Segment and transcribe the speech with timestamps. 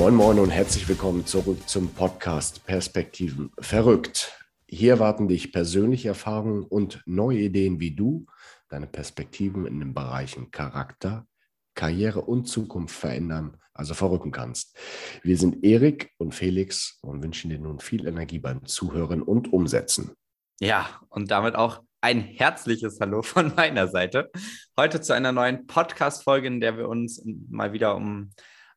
[0.00, 4.32] Moin Moin und herzlich willkommen zurück zum Podcast Perspektiven verrückt.
[4.66, 8.24] Hier warten dich persönliche Erfahrungen und neue Ideen, wie du
[8.70, 11.26] deine Perspektiven in den Bereichen Charakter,
[11.74, 14.74] Karriere und Zukunft verändern, also verrücken kannst.
[15.22, 20.14] Wir sind Erik und Felix und wünschen dir nun viel Energie beim Zuhören und Umsetzen.
[20.60, 24.30] Ja, und damit auch ein herzliches Hallo von meiner Seite.
[24.78, 28.30] Heute zu einer neuen Podcast-Folge, in der wir uns mal wieder um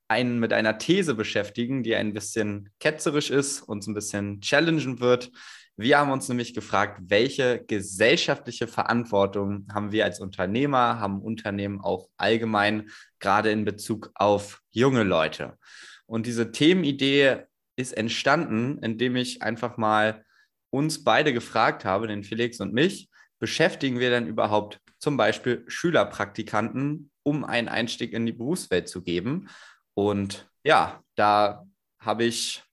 [0.08, 5.32] einen mit einer These beschäftigen, die ein bisschen ketzerisch ist, uns ein bisschen challengen wird.
[5.76, 12.10] Wir haben uns nämlich gefragt, welche gesellschaftliche Verantwortung haben wir als Unternehmer, haben Unternehmen auch
[12.18, 12.90] allgemein,
[13.20, 15.58] gerade in Bezug auf junge Leute.
[16.06, 20.24] Und diese Themenidee ist entstanden, indem ich einfach mal
[20.70, 27.12] uns beide gefragt habe, den Felix und mich, beschäftigen wir denn überhaupt zum Beispiel Schülerpraktikanten,
[27.24, 29.50] um einen Einstieg in die Berufswelt zu geben?
[29.94, 31.66] Und ja, da
[32.00, 32.64] habe ich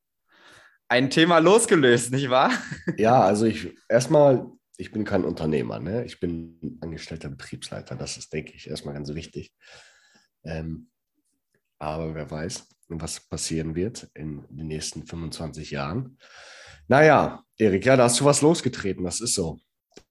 [0.89, 2.51] ein Thema losgelöst, nicht wahr?
[2.99, 4.47] Ja, also ich erstmal,
[4.77, 6.05] ich bin kein Unternehmer, ne?
[6.05, 7.95] ich bin angestellter Betriebsleiter.
[7.95, 9.53] Das ist, denke ich, erstmal ganz wichtig.
[10.45, 10.91] Ähm,
[11.79, 16.19] aber wer weiß, was passieren wird in den nächsten 25 Jahren.
[16.89, 19.61] Naja, Erik, ja, da hast du was losgetreten, das ist so.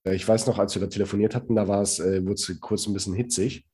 [0.05, 2.88] Ich weiß noch, als wir da telefoniert hatten, da war es, äh, wurde es kurz
[2.88, 3.69] ein bisschen hitzig.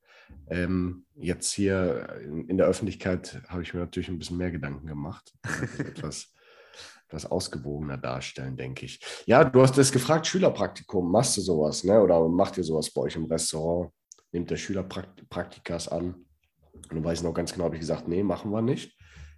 [0.48, 4.86] Ähm, jetzt hier in, in der Öffentlichkeit habe ich mir natürlich ein bisschen mehr Gedanken
[4.86, 5.34] gemacht.
[5.80, 6.34] etwas,
[7.08, 9.00] etwas ausgewogener darstellen, denke ich.
[9.26, 12.02] Ja, du hast es gefragt, Schülerpraktikum, machst du sowas, ne?
[12.02, 13.92] Oder macht ihr sowas bei euch im Restaurant?
[14.32, 16.26] Nehmt der Schülerpraktikas an?
[16.73, 18.95] Und dann weiß ich noch ganz genau, habe ich gesagt, nee, machen wir nicht.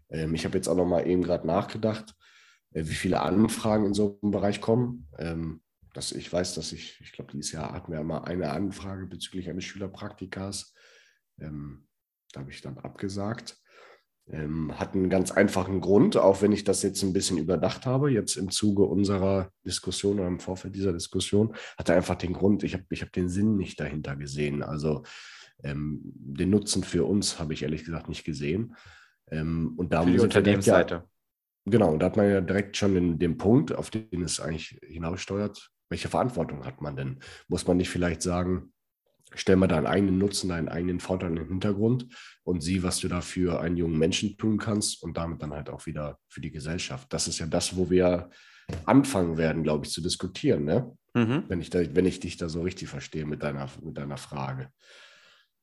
[0.09, 2.15] Ähm, ich habe jetzt auch noch mal eben gerade nachgedacht,
[2.73, 5.07] äh, wie viele Anfragen in so einem Bereich kommen.
[5.17, 5.61] Ähm,
[5.93, 9.49] dass ich weiß, dass ich, ich glaube, dieses Jahr hatten wir mal eine Anfrage bezüglich
[9.49, 10.75] eines Schülerpraktikas.
[11.39, 11.87] Ähm,
[12.33, 13.57] da habe ich dann abgesagt.
[14.29, 18.11] Ähm, hat einen ganz einfachen Grund, auch wenn ich das jetzt ein bisschen überdacht habe,
[18.11, 22.73] jetzt im Zuge unserer Diskussion oder im Vorfeld dieser Diskussion, hatte einfach den Grund, ich
[22.73, 24.63] habe ich hab den Sinn nicht dahinter gesehen.
[24.63, 25.03] Also
[25.63, 28.75] ähm, den Nutzen für uns habe ich ehrlich gesagt nicht gesehen.
[29.31, 30.95] Ähm, und da für die Unternehmensseite.
[30.95, 31.05] Ja,
[31.65, 34.77] genau, und da hat man ja direkt schon den, den Punkt, auf den es eigentlich
[34.85, 37.19] hinaussteuert, welche Verantwortung hat man denn?
[37.47, 38.73] Muss man nicht vielleicht sagen,
[39.33, 42.07] stell mal deinen eigenen Nutzen, deinen eigenen Vorteil in den Hintergrund
[42.43, 45.69] und sieh, was du da für einen jungen Menschen tun kannst und damit dann halt
[45.69, 47.11] auch wieder für die Gesellschaft.
[47.11, 48.29] Das ist ja das, wo wir
[48.85, 50.91] anfangen werden, glaube ich, zu diskutieren, ne?
[51.13, 51.45] Mhm.
[51.47, 54.69] Wenn, ich da, wenn ich dich da so richtig verstehe mit deiner, mit deiner Frage.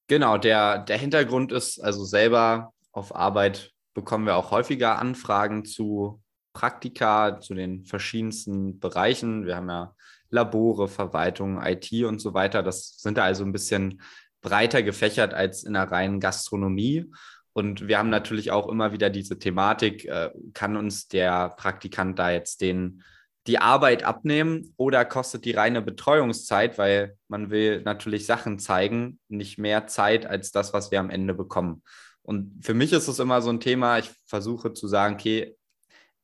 [0.08, 6.20] Genau, der, der Hintergrund ist also selber auf Arbeit bekommen wir auch häufiger Anfragen zu
[6.53, 9.47] Praktika, zu den verschiedensten Bereichen.
[9.47, 9.94] Wir haben ja
[10.34, 12.62] Labore, Verwaltung, IT und so weiter.
[12.62, 14.03] Das sind da also ein bisschen
[14.43, 17.11] breiter gefächert als in der reinen Gastronomie.
[17.53, 22.33] Und wir haben natürlich auch immer wieder diese Thematik, äh, kann uns der Praktikant da
[22.33, 23.05] jetzt den,
[23.47, 29.56] die Arbeit abnehmen oder kostet die reine Betreuungszeit, weil man will natürlich Sachen zeigen, nicht
[29.56, 31.83] mehr Zeit als das, was wir am Ende bekommen.
[32.22, 35.55] Und für mich ist es immer so ein Thema, ich versuche zu sagen, okay,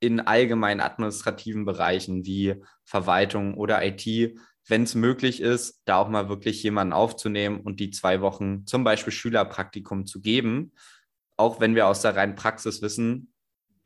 [0.00, 4.34] in allgemeinen administrativen Bereichen wie Verwaltung oder IT,
[4.66, 8.84] wenn es möglich ist, da auch mal wirklich jemanden aufzunehmen und die zwei Wochen zum
[8.84, 10.72] Beispiel Schülerpraktikum zu geben.
[11.36, 13.32] Auch wenn wir aus der reinen Praxis wissen,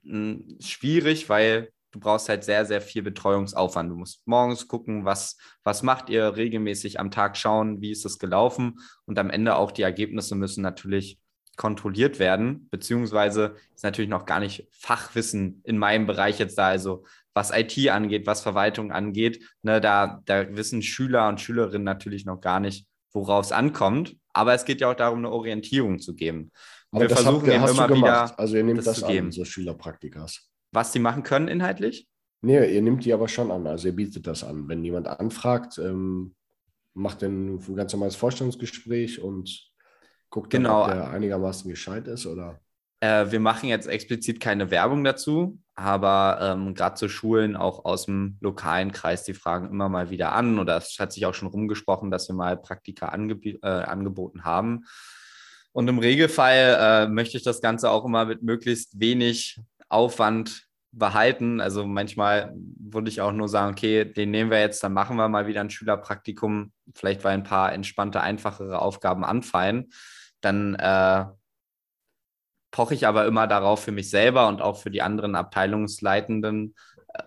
[0.04, 3.91] hm, schwierig, weil du brauchst halt sehr, sehr viel Betreuungsaufwand.
[3.91, 8.19] Du musst morgens gucken, was, was macht ihr regelmäßig am Tag schauen, wie ist es
[8.19, 11.19] gelaufen und am Ende auch die Ergebnisse müssen natürlich
[11.56, 17.04] kontrolliert werden, beziehungsweise ist natürlich noch gar nicht Fachwissen in meinem Bereich jetzt da, also
[17.34, 22.41] was IT angeht, was Verwaltung angeht, ne, da, da wissen Schüler und Schülerinnen natürlich noch
[22.41, 24.16] gar nicht, worauf es ankommt.
[24.32, 26.50] Aber es geht ja auch darum, eine Orientierung zu geben.
[26.91, 28.38] Und wir versuchen habt, immer wieder.
[28.38, 29.32] Also ihr nehmt das, das an, geben.
[29.32, 30.48] so Schülerpraktikas.
[30.72, 32.09] Was sie machen können inhaltlich?
[32.41, 33.66] Nee, ihr nehmt die aber schon an.
[33.66, 34.69] Also ihr bietet das an.
[34.69, 36.34] Wenn jemand anfragt, ähm,
[36.94, 39.73] macht ein ganz normales Vorstellungsgespräch und
[40.34, 40.82] Guckt dann, genau.
[40.82, 42.58] ob der einigermaßen gescheit ist, oder?
[42.98, 48.06] Äh, wir machen jetzt explizit keine Werbung dazu, aber ähm, gerade zu Schulen auch aus
[48.06, 51.46] dem lokalen Kreis, die fragen immer mal wieder an oder es hat sich auch schon
[51.46, 54.86] rumgesprochen, dass wir mal Praktika angeb äh, angeboten haben.
[55.70, 61.60] Und im Regelfall äh, möchte ich das Ganze auch immer mit möglichst wenig Aufwand behalten.
[61.60, 65.28] Also manchmal würde ich auch nur sagen, okay, den nehmen wir jetzt, dann machen wir
[65.28, 69.92] mal wieder ein Schülerpraktikum, vielleicht weil ein paar entspannte, einfachere Aufgaben anfallen
[70.44, 71.25] dann äh,
[72.70, 76.75] poche ich aber immer darauf für mich selber und auch für die anderen Abteilungsleitenden,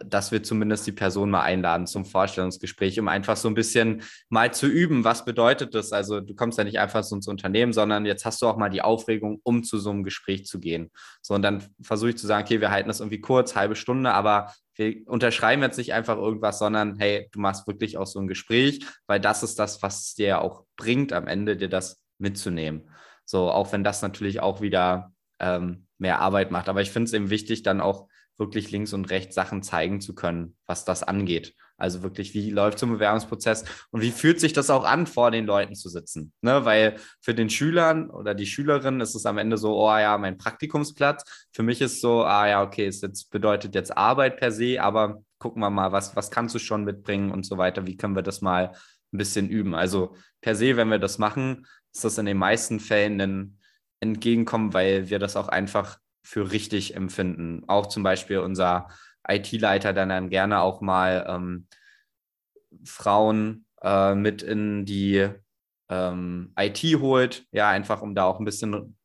[0.05, 4.53] dass wir zumindest die Person mal einladen zum Vorstellungsgespräch, um einfach so ein bisschen mal
[4.53, 5.93] zu üben, was bedeutet das?
[5.93, 8.69] Also du kommst ja nicht einfach so ins Unternehmen, sondern jetzt hast du auch mal
[8.69, 10.91] die Aufregung, um zu so einem Gespräch zu gehen.
[11.21, 14.11] So, und dann versuche ich zu sagen, okay, wir halten das irgendwie kurz, halbe Stunde,
[14.11, 18.27] aber wir unterschreiben jetzt nicht einfach irgendwas, sondern hey, du machst wirklich auch so ein
[18.27, 22.89] Gespräch, weil das ist das, was dir auch bringt, am Ende dir das mitzunehmen.
[23.27, 26.69] So, auch wenn das natürlich auch wieder ähm, mehr Arbeit macht.
[26.69, 28.07] Aber ich finde es eben wichtig, dann auch
[28.37, 31.55] wirklich links und rechts Sachen zeigen zu können, was das angeht.
[31.79, 35.29] Also wirklich, wie läuft so ein Bewerbungsprozess und wie fühlt sich das auch an, vor
[35.29, 36.31] den Leuten zu sitzen?
[36.41, 36.65] Ne?
[36.65, 40.37] Weil für den Schülern oder die Schülerin ist es am Ende so, oh ja, mein
[40.37, 41.23] Praktikumsplatz.
[41.51, 45.21] Für mich ist so, ah ja, okay, es jetzt bedeutet jetzt Arbeit per se, aber
[45.37, 47.85] gucken wir mal, was, was kannst du schon mitbringen und so weiter.
[47.85, 48.71] Wie können wir das mal
[49.13, 49.75] ein bisschen üben?
[49.75, 53.59] Also per se, wenn wir das machen, ist das in den meisten Fällen ein
[53.99, 57.63] Entgegenkommen, weil wir das auch einfach für richtig empfinden.
[57.67, 58.89] Auch zum Beispiel unser
[59.27, 61.67] IT-Leiter, der dann gerne auch mal ähm,
[62.83, 65.27] Frauen äh, mit in die
[65.89, 68.95] ähm, IT holt, ja, einfach um da auch ein bisschen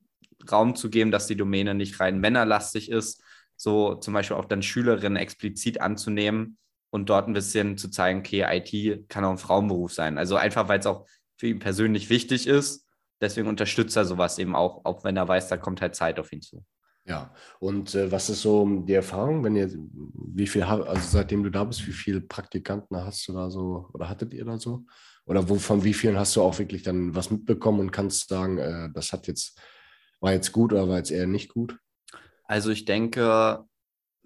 [0.51, 3.23] Raum zu geben, dass die Domäne nicht rein männerlastig ist,
[3.57, 6.59] so zum Beispiel auch dann Schülerinnen explizit anzunehmen
[6.91, 10.19] und dort ein bisschen zu zeigen, okay, IT kann auch ein Frauenberuf sein.
[10.19, 11.07] Also einfach, weil es auch
[11.39, 12.82] für ihn persönlich wichtig ist.
[13.23, 16.33] Deswegen unterstützt er sowas eben auch, auch wenn er weiß, da kommt halt Zeit auf
[16.33, 16.65] ihn zu.
[17.05, 21.51] Ja, und äh, was ist so die Erfahrung, wenn ihr, wie viel, also seitdem du
[21.51, 24.85] da bist, wie viele Praktikanten hast du da so oder hattet ihr da so?
[25.25, 28.59] Oder wo, von wie vielen hast du auch wirklich dann was mitbekommen und kannst sagen,
[28.59, 29.59] äh, das hat jetzt,
[30.21, 31.79] war jetzt gut oder war jetzt eher nicht gut?
[32.45, 33.65] Also ich denke,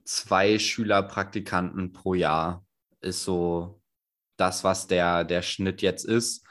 [0.05, 2.65] zwei Schülerpraktikanten pro Jahr
[3.03, 3.83] ist so
[4.39, 6.47] das, was der, der Schnitt jetzt ist.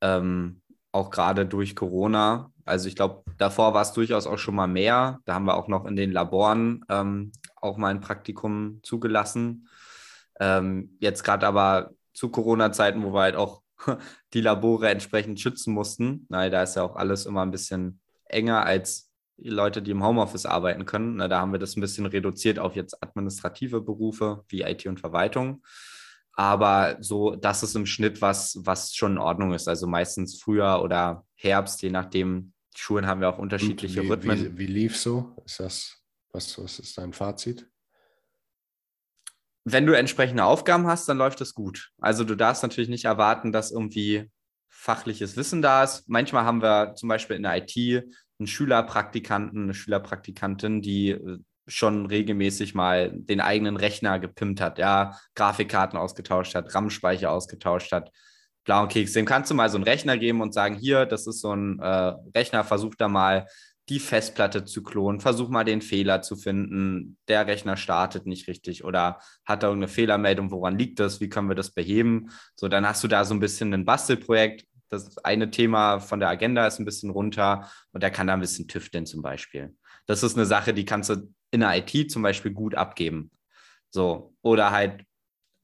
[0.00, 0.62] Ähm,
[0.94, 5.20] auch gerade durch Corona also ich glaube, davor war es durchaus auch schon mal mehr.
[5.24, 9.68] Da haben wir auch noch in den Laboren ähm, auch mal ein Praktikum zugelassen.
[10.40, 13.62] Ähm, jetzt gerade aber zu Corona-Zeiten, wo wir halt auch
[14.32, 16.26] die Labore entsprechend schützen mussten.
[16.28, 20.04] Na, da ist ja auch alles immer ein bisschen enger als die Leute, die im
[20.04, 21.16] Homeoffice arbeiten können.
[21.16, 25.00] Na, da haben wir das ein bisschen reduziert auf jetzt administrative Berufe wie IT und
[25.00, 25.62] Verwaltung.
[26.36, 29.68] Aber so, das ist im Schnitt was, was schon in Ordnung ist.
[29.68, 34.44] Also meistens früher oder Herbst, je nachdem, die Schulen haben ja auch unterschiedliche wie, Rhythmen.
[34.44, 35.36] Wie, wie lief so?
[35.44, 36.02] Ist das,
[36.32, 37.68] was, was ist dein Fazit?
[39.64, 41.92] Wenn du entsprechende Aufgaben hast, dann läuft es gut.
[41.98, 44.30] Also du darfst natürlich nicht erwarten, dass irgendwie
[44.68, 46.08] fachliches Wissen da ist.
[46.08, 48.04] Manchmal haben wir zum Beispiel in der IT
[48.38, 55.18] einen Schülerpraktikanten, eine Schülerpraktikantin, die äh, schon regelmäßig mal den eigenen Rechner gepimpt hat, ja,
[55.34, 58.10] Grafikkarten ausgetauscht hat, RAM-Speicher ausgetauscht hat,
[58.64, 59.12] blauen Keks.
[59.12, 61.78] Dem kannst du mal so einen Rechner geben und sagen, hier, das ist so ein
[61.80, 63.46] äh, Rechner, versuch da mal
[63.90, 68.84] die Festplatte zu klonen, versuch mal den Fehler zu finden, der Rechner startet nicht richtig
[68.84, 72.30] oder hat da irgendeine Fehlermeldung, woran liegt das, wie können wir das beheben?
[72.54, 74.66] So, dann hast du da so ein bisschen ein Bastelprojekt.
[74.88, 78.40] Das eine Thema von der Agenda ist ein bisschen runter und der kann da ein
[78.40, 79.74] bisschen tüfteln zum Beispiel.
[80.06, 83.30] Das ist eine Sache, die kannst du in der IT zum Beispiel gut abgeben.
[83.90, 85.04] So, oder halt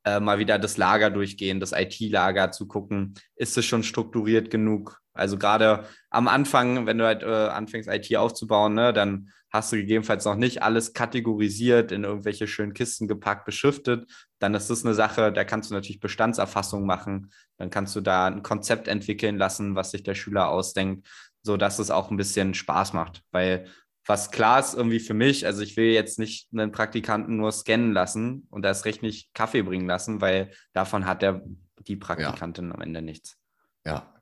[0.04, 5.00] äh, mal wieder das Lager durchgehen, das IT-Lager zu gucken, ist es schon strukturiert genug?
[5.12, 9.76] Also gerade am Anfang, wenn du halt äh, anfängst, IT aufzubauen, ne, dann hast du
[9.76, 14.08] gegebenenfalls noch nicht alles kategorisiert, in irgendwelche schönen Kisten gepackt, beschriftet.
[14.38, 17.32] Dann ist das eine Sache, da kannst du natürlich Bestandserfassung machen.
[17.58, 21.06] Dann kannst du da ein Konzept entwickeln lassen, was sich der Schüler ausdenkt,
[21.42, 23.24] sodass es auch ein bisschen Spaß macht.
[23.32, 23.66] Weil
[24.10, 27.92] was klar ist irgendwie für mich, also ich will jetzt nicht einen Praktikanten nur scannen
[27.92, 31.44] lassen und das recht nicht Kaffee bringen lassen, weil davon hat der,
[31.86, 32.74] die Praktikantin ja.
[32.74, 33.38] am Ende nichts.
[33.86, 34.12] Ja.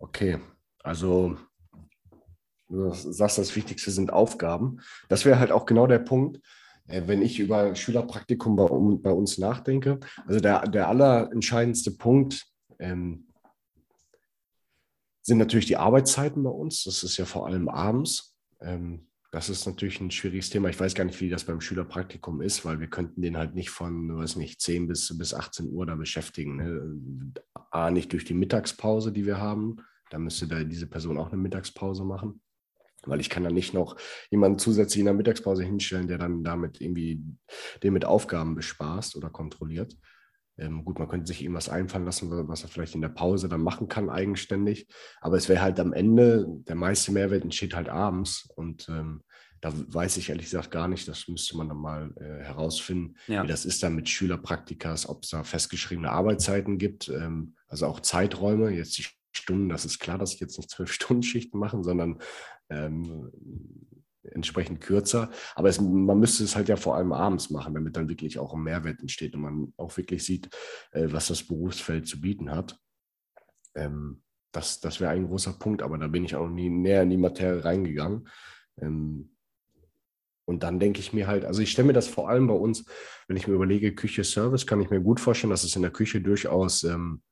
[0.00, 0.40] Okay,
[0.82, 1.38] also
[2.68, 4.80] du sagst, das Wichtigste sind Aufgaben.
[5.08, 6.40] Das wäre halt auch genau der Punkt,
[6.88, 8.66] äh, wenn ich über Schülerpraktikum bei,
[9.00, 10.00] bei uns nachdenke.
[10.26, 12.48] Also der, der allerentscheidendste Punkt
[12.80, 13.28] ähm,
[15.22, 16.82] sind natürlich die Arbeitszeiten bei uns.
[16.82, 18.31] Das ist ja vor allem abends.
[18.62, 20.68] Ähm, das ist natürlich ein schwieriges Thema.
[20.68, 23.70] Ich weiß gar nicht, wie das beim Schülerpraktikum ist, weil wir könnten den halt nicht
[23.70, 26.56] von, weiß nicht, 10 bis, bis 18 Uhr da beschäftigen.
[26.56, 27.32] Ne?
[27.70, 29.76] A, nicht durch die Mittagspause, die wir haben.
[30.10, 32.42] Da müsste da diese Person auch eine Mittagspause machen.
[33.04, 33.96] Weil ich kann da nicht noch
[34.30, 37.24] jemanden zusätzlich in der Mittagspause hinstellen, der dann damit irgendwie
[37.82, 39.96] den mit Aufgaben bespaßt oder kontrolliert.
[40.62, 43.62] Ähm, gut, man könnte sich irgendwas einfallen lassen, was er vielleicht in der Pause dann
[43.62, 44.86] machen kann, eigenständig.
[45.20, 48.48] Aber es wäre halt am Ende, der meiste Mehrwert entsteht halt abends.
[48.54, 49.22] Und ähm,
[49.60, 53.42] da weiß ich ehrlich gesagt gar nicht, das müsste man dann mal äh, herausfinden, ja.
[53.42, 58.00] wie das ist dann mit Schülerpraktikas, ob es da festgeschriebene Arbeitszeiten gibt, ähm, also auch
[58.00, 58.70] Zeiträume.
[58.70, 62.20] Jetzt die Stunden, das ist klar, dass ich jetzt nicht zwölf Stunden Schichten mache, sondern
[62.70, 63.30] ähm,
[64.24, 65.30] entsprechend kürzer.
[65.54, 68.54] Aber es, man müsste es halt ja vor allem abends machen, damit dann wirklich auch
[68.54, 70.48] ein Mehrwert entsteht und man auch wirklich sieht,
[70.92, 72.78] äh, was das Berufsfeld zu bieten hat.
[73.74, 77.10] Ähm, das das wäre ein großer Punkt, aber da bin ich auch nie näher in
[77.10, 78.28] die Materie reingegangen.
[78.80, 79.30] Ähm,
[80.44, 82.84] und dann denke ich mir halt, also ich stelle mir das vor allem bei uns,
[83.28, 85.92] wenn ich mir überlege, Küche Service, kann ich mir gut vorstellen, dass es in der
[85.92, 87.22] Küche durchaus ähm,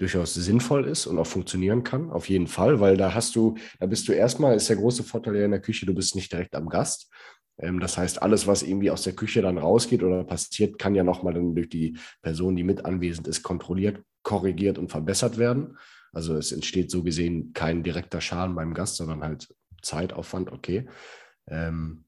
[0.00, 3.86] durchaus sinnvoll ist und auch funktionieren kann, auf jeden Fall, weil da hast du, da
[3.86, 6.68] bist du erstmal, ist der große Vorteil in der Küche, du bist nicht direkt am
[6.68, 7.10] Gast.
[7.58, 11.04] Ähm, das heißt, alles, was irgendwie aus der Küche dann rausgeht oder passiert, kann ja
[11.04, 15.76] nochmal dann durch die Person, die mit anwesend ist, kontrolliert, korrigiert und verbessert werden.
[16.12, 20.88] Also es entsteht so gesehen kein direkter Schaden beim Gast, sondern halt Zeitaufwand, okay.
[21.46, 22.04] Ähm,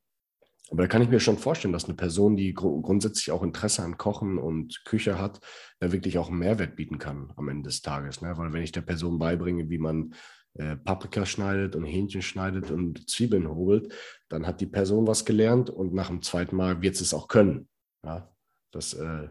[0.72, 3.82] aber da kann ich mir schon vorstellen, dass eine Person, die gr grundsätzlich auch Interesse
[3.82, 5.38] an Kochen und Küche hat,
[5.80, 8.22] da wirklich auch einen Mehrwert bieten kann am Ende des Tages.
[8.22, 8.38] Ne?
[8.38, 10.14] Weil wenn ich der Person beibringe, wie man
[10.54, 13.92] äh, Paprika schneidet und Hähnchen schneidet und Zwiebeln hobelt,
[14.30, 17.68] dann hat die Person was gelernt und nach dem zweiten Mal wird es auch können.
[18.02, 18.34] Ja?
[18.70, 19.28] Das, äh,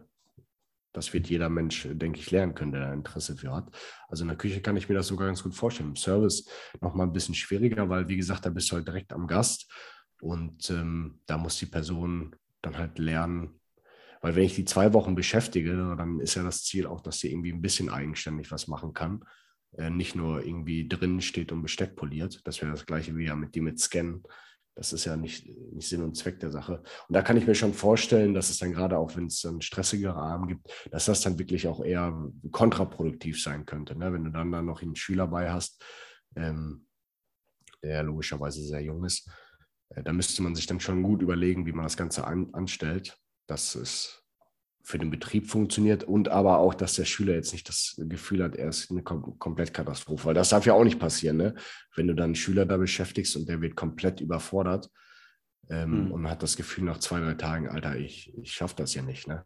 [0.93, 3.75] das wird jeder Mensch, denke ich, lernen können, der da Interesse für hat.
[4.10, 5.89] Also in der Küche kann ich mir das sogar ganz gut vorstellen.
[5.89, 6.48] Im Service
[6.81, 9.67] nochmal ein bisschen schwieriger, weil, wie gesagt, da bist du halt direkt am Gast.
[10.21, 13.59] Und ähm, da muss die Person dann halt lernen,
[14.21, 17.31] weil wenn ich die zwei Wochen beschäftige, dann ist ja das Ziel auch, dass sie
[17.31, 19.25] irgendwie ein bisschen eigenständig was machen kann.
[19.77, 22.41] Äh, nicht nur irgendwie drin steht und Besteck poliert.
[22.45, 24.21] Das wäre das gleiche wie ja mit die mit Scannen.
[24.75, 26.83] Das ist ja nicht, nicht Sinn und Zweck der Sache.
[27.07, 29.61] Und da kann ich mir schon vorstellen, dass es dann gerade auch, wenn es dann
[29.61, 33.97] stressigere Abend gibt, dass das dann wirklich auch eher kontraproduktiv sein könnte.
[33.97, 34.13] Ne?
[34.13, 35.83] Wenn du dann, dann noch einen Schüler bei hast,
[36.35, 36.85] ähm,
[37.83, 39.29] der logischerweise sehr jung ist,
[40.03, 43.17] da müsste man sich dann schon gut überlegen, wie man das Ganze an, anstellt,
[43.48, 44.24] dass es
[44.83, 48.55] für den Betrieb funktioniert und aber auch, dass der Schüler jetzt nicht das Gefühl hat,
[48.55, 51.55] er ist eine Kom Komplettkatastrophe, weil das darf ja auch nicht passieren, ne?
[51.95, 54.89] wenn du dann einen Schüler da beschäftigst und der wird komplett überfordert
[55.69, 56.12] ähm, mhm.
[56.12, 59.27] und hat das Gefühl nach zwei, drei Tagen, Alter, ich, ich schaffe das ja nicht.
[59.27, 59.45] Ne?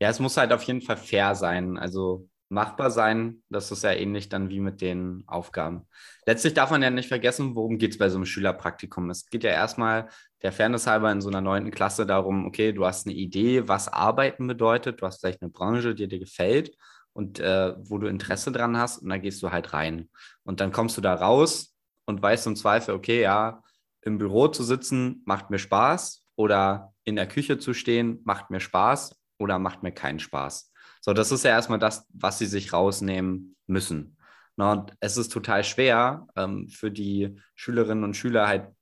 [0.00, 1.78] Ja, es muss halt auf jeden Fall fair sein.
[1.78, 3.42] Also machbar sein.
[3.48, 5.86] Das ist ja ähnlich dann wie mit den Aufgaben.
[6.26, 9.10] Letztlich darf man ja nicht vergessen, worum geht es bei so einem Schülerpraktikum.
[9.10, 10.08] Es geht ja erstmal
[10.42, 13.88] der Fairness halber in so einer neunten Klasse darum, okay, du hast eine Idee, was
[13.88, 16.76] Arbeiten bedeutet, du hast vielleicht eine Branche, die dir gefällt
[17.12, 20.10] und äh, wo du Interesse dran hast und dann gehst du halt rein.
[20.44, 21.74] Und dann kommst du da raus
[22.04, 23.62] und weißt im Zweifel, okay, ja,
[24.02, 28.60] im Büro zu sitzen macht mir Spaß oder in der Küche zu stehen macht mir
[28.60, 30.72] Spaß oder macht mir keinen Spaß.
[31.06, 34.16] So, das ist ja erstmal das, was sie sich rausnehmen müssen.
[34.56, 38.72] und es ist total schwer ähm, für die Schülerinnen und Schüler halt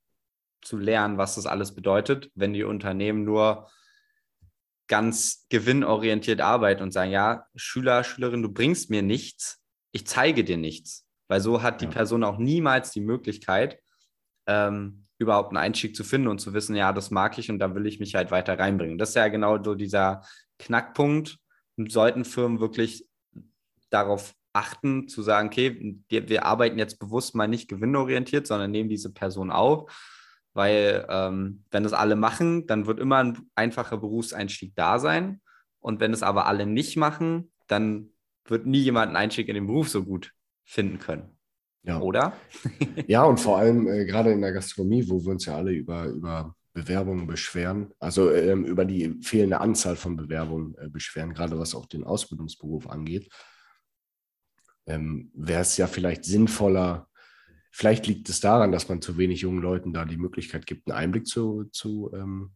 [0.63, 3.69] zu lernen, was das alles bedeutet, wenn die Unternehmen nur
[4.89, 9.63] ganz gewinnorientiert arbeiten und sagen, ja, Schüler, Schülerin, du bringst mir nichts,
[9.93, 11.07] ich zeige dir nichts.
[11.29, 11.91] Weil so hat die ja.
[11.91, 13.79] Person auch niemals die Möglichkeit,
[14.47, 17.75] ähm, überhaupt einen Einstieg zu finden und zu wissen, ja, das mag ich und da
[17.75, 18.97] will ich mich halt weiter reinbringen.
[18.97, 20.23] Das ist ja genau so dieser
[20.59, 21.39] Knackpunkt,
[21.77, 23.07] sollten Firmen wirklich
[23.91, 29.13] darauf achten, zu sagen, okay, wir, arbeiten jetzt bewusst mal nicht gewinnorientiert, sondern nehmen diese
[29.13, 29.91] Person auf,
[30.53, 35.41] weil ähm, wenn das alle machen, dann wird immer ein einfacher Berufseinstieg da sein.
[35.81, 38.11] Und wenn es aber alle nicht machen, dann
[38.47, 41.37] wird nie jemand einen Einstieg in den Beruf so gut finden können.
[41.83, 42.01] Ja.
[42.01, 42.33] Oder?
[43.07, 46.07] ja, und vor allem äh, gerade in der Gastronomie, wo wir uns ja alle über,
[46.07, 51.75] über Bewerbungen beschweren, also ähm, über die fehlende Anzahl von Bewerbungen äh, beschweren, gerade was
[51.75, 53.33] auch den Ausbildungsberuf angeht,
[54.87, 57.09] ähm, wäre es ja vielleicht sinnvoller,
[57.71, 60.99] vielleicht liegt es daran, dass man zu wenig jungen Leuten da die Möglichkeit gibt, einen
[60.99, 62.53] Einblick zu, zu ähm,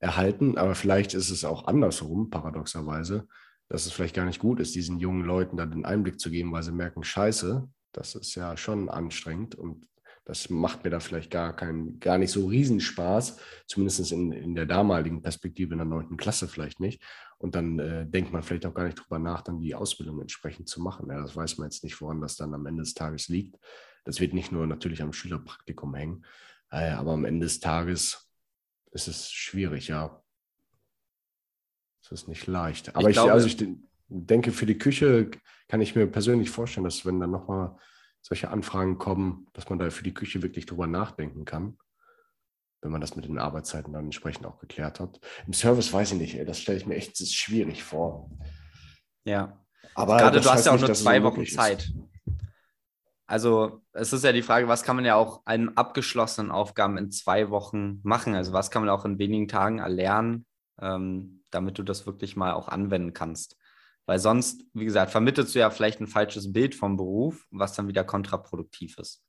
[0.00, 3.26] erhalten, aber vielleicht ist es auch andersrum, paradoxerweise,
[3.68, 6.52] dass es vielleicht gar nicht gut ist, diesen jungen Leuten da den Einblick zu geben,
[6.52, 9.86] weil sie merken, scheiße, das ist ja schon anstrengend und
[10.30, 14.64] das macht mir da vielleicht gar, kein, gar nicht so Riesenspaß, zumindest in, in der
[14.64, 17.02] damaligen Perspektive in der neunten Klasse vielleicht nicht.
[17.38, 20.68] Und dann äh, denkt man vielleicht auch gar nicht drüber nach, dann die Ausbildung entsprechend
[20.68, 21.08] zu machen.
[21.10, 23.58] Ja, das weiß man jetzt nicht, woran das dann am Ende des Tages liegt.
[24.04, 26.24] Das wird nicht nur natürlich am Schülerpraktikum hängen,
[26.70, 28.30] äh, aber am Ende des Tages
[28.92, 30.22] ist es schwierig, ja.
[32.04, 32.94] Es ist nicht leicht.
[32.94, 33.56] Aber ich, ich glaube, also ich
[34.06, 35.28] denke, für die Küche
[35.66, 37.76] kann ich mir persönlich vorstellen, dass wenn dann nochmal
[38.22, 41.78] solche Anfragen kommen, dass man da für die Küche wirklich drüber nachdenken kann,
[42.82, 45.20] wenn man das mit den Arbeitszeiten dann entsprechend auch geklärt hat.
[45.46, 48.30] Im Service weiß ich nicht, das stelle ich mir echt schwierig vor.
[49.24, 49.58] Ja.
[49.94, 51.84] Aber gerade du hast ja auch nicht, nur zwei Wochen Zeit.
[51.84, 51.94] Ist.
[53.26, 57.12] Also es ist ja die Frage, was kann man ja auch an abgeschlossenen Aufgaben in
[57.12, 58.34] zwei Wochen machen?
[58.34, 60.46] Also was kann man auch in wenigen Tagen erlernen,
[60.80, 63.56] ähm, damit du das wirklich mal auch anwenden kannst?
[64.06, 67.88] Weil sonst, wie gesagt, vermittelst du ja vielleicht ein falsches Bild vom Beruf, was dann
[67.88, 69.24] wieder kontraproduktiv ist.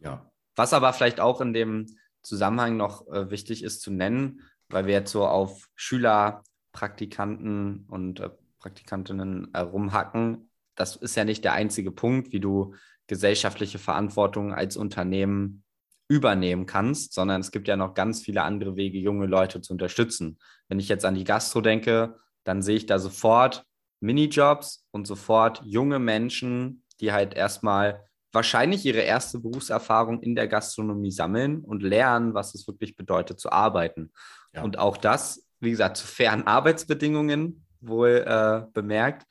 [0.00, 0.30] Ja.
[0.54, 1.86] Was aber vielleicht auch in dem
[2.22, 6.42] Zusammenhang noch äh, wichtig ist zu nennen, weil wir jetzt so auf Schüler,
[6.72, 10.50] Praktikanten und äh, Praktikantinnen äh, rumhacken.
[10.74, 12.74] Das ist ja nicht der einzige Punkt, wie du
[13.06, 15.64] gesellschaftliche Verantwortung als Unternehmen
[16.08, 20.38] übernehmen kannst, sondern es gibt ja noch ganz viele andere Wege, junge Leute zu unterstützen.
[20.68, 23.64] Wenn ich jetzt an die Gastro denke, dann sehe ich da sofort
[24.02, 31.10] Minijobs und sofort junge Menschen, die halt erstmal wahrscheinlich ihre erste Berufserfahrung in der Gastronomie
[31.10, 34.12] sammeln und lernen, was es wirklich bedeutet zu arbeiten.
[34.54, 34.62] Ja.
[34.62, 39.26] Und auch das, wie gesagt, zu fairen Arbeitsbedingungen wohl äh, bemerkt,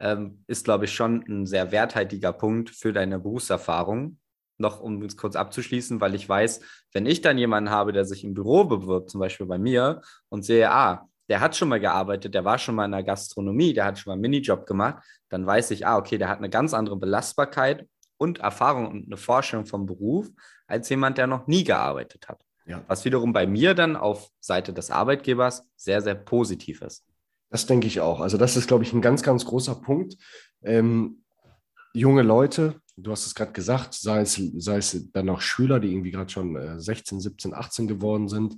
[0.00, 4.18] ähm, ist, glaube ich, schon ein sehr werthaltiger Punkt für deine Berufserfahrung.
[4.58, 6.60] Noch um es kurz abzuschließen, weil ich weiß,
[6.92, 10.44] wenn ich dann jemanden habe, der sich im Büro bewirbt, zum Beispiel bei mir, und
[10.44, 13.84] sehe, ah, der hat schon mal gearbeitet, der war schon mal in der Gastronomie, der
[13.84, 16.74] hat schon mal einen Minijob gemacht, dann weiß ich, ah, okay, der hat eine ganz
[16.74, 20.28] andere Belastbarkeit und Erfahrung und eine Vorstellung vom Beruf
[20.66, 22.40] als jemand, der noch nie gearbeitet hat.
[22.66, 22.82] Ja.
[22.88, 27.04] Was wiederum bei mir dann auf Seite des Arbeitgebers sehr, sehr positiv ist.
[27.50, 28.20] Das denke ich auch.
[28.20, 30.16] Also das ist, glaube ich, ein ganz, ganz großer Punkt.
[30.62, 31.22] Ähm,
[31.92, 35.92] junge Leute, du hast es gerade gesagt, sei es, sei es dann auch Schüler, die
[35.92, 38.56] irgendwie gerade schon äh, 16, 17, 18 geworden sind,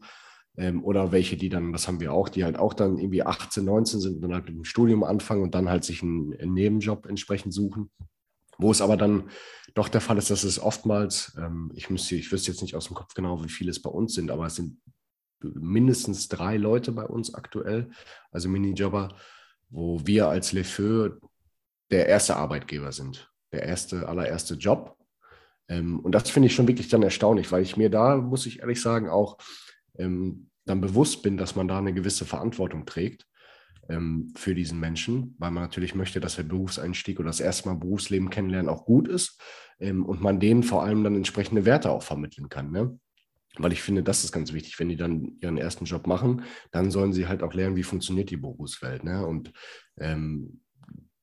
[0.59, 3.65] ähm, oder welche, die dann, das haben wir auch, die halt auch dann irgendwie 18,
[3.65, 6.53] 19 sind und dann halt mit dem Studium anfangen und dann halt sich einen, einen
[6.53, 7.91] Nebenjob entsprechend suchen.
[8.59, 9.31] Wo es aber dann
[9.75, 12.87] doch der Fall ist, dass es oftmals, ähm, ich müsste, ich wüsste jetzt nicht aus
[12.87, 14.81] dem Kopf genau, wie viele es bei uns sind, aber es sind
[15.41, 17.91] mindestens drei Leute bei uns aktuell,
[18.33, 19.15] also Minijobber,
[19.71, 21.11] wo wir als Le Feu
[21.93, 24.97] der erste Arbeitgeber sind, der erste, allererste Job.
[25.69, 28.59] Ähm, und das finde ich schon wirklich dann erstaunlich, weil ich mir da, muss ich
[28.59, 29.39] ehrlich sagen, auch
[29.99, 33.27] ähm, dann bewusst bin, dass man da eine gewisse Verantwortung trägt
[33.89, 37.77] ähm, für diesen Menschen, weil man natürlich möchte, dass der Berufseinstieg oder das erste Mal
[37.77, 39.41] Berufsleben kennenlernen auch gut ist
[39.81, 42.71] ähm, und man denen vor allem dann entsprechende Werte auch vermitteln kann.
[42.71, 42.99] Ne?
[43.57, 44.79] Weil ich finde, das ist ganz wichtig.
[44.79, 48.31] Wenn die dann ihren ersten Job machen, dann sollen sie halt auch lernen, wie funktioniert
[48.31, 49.05] die Berufswelt.
[49.05, 49.27] Ne?
[49.27, 49.53] Und
[49.97, 50.61] ähm,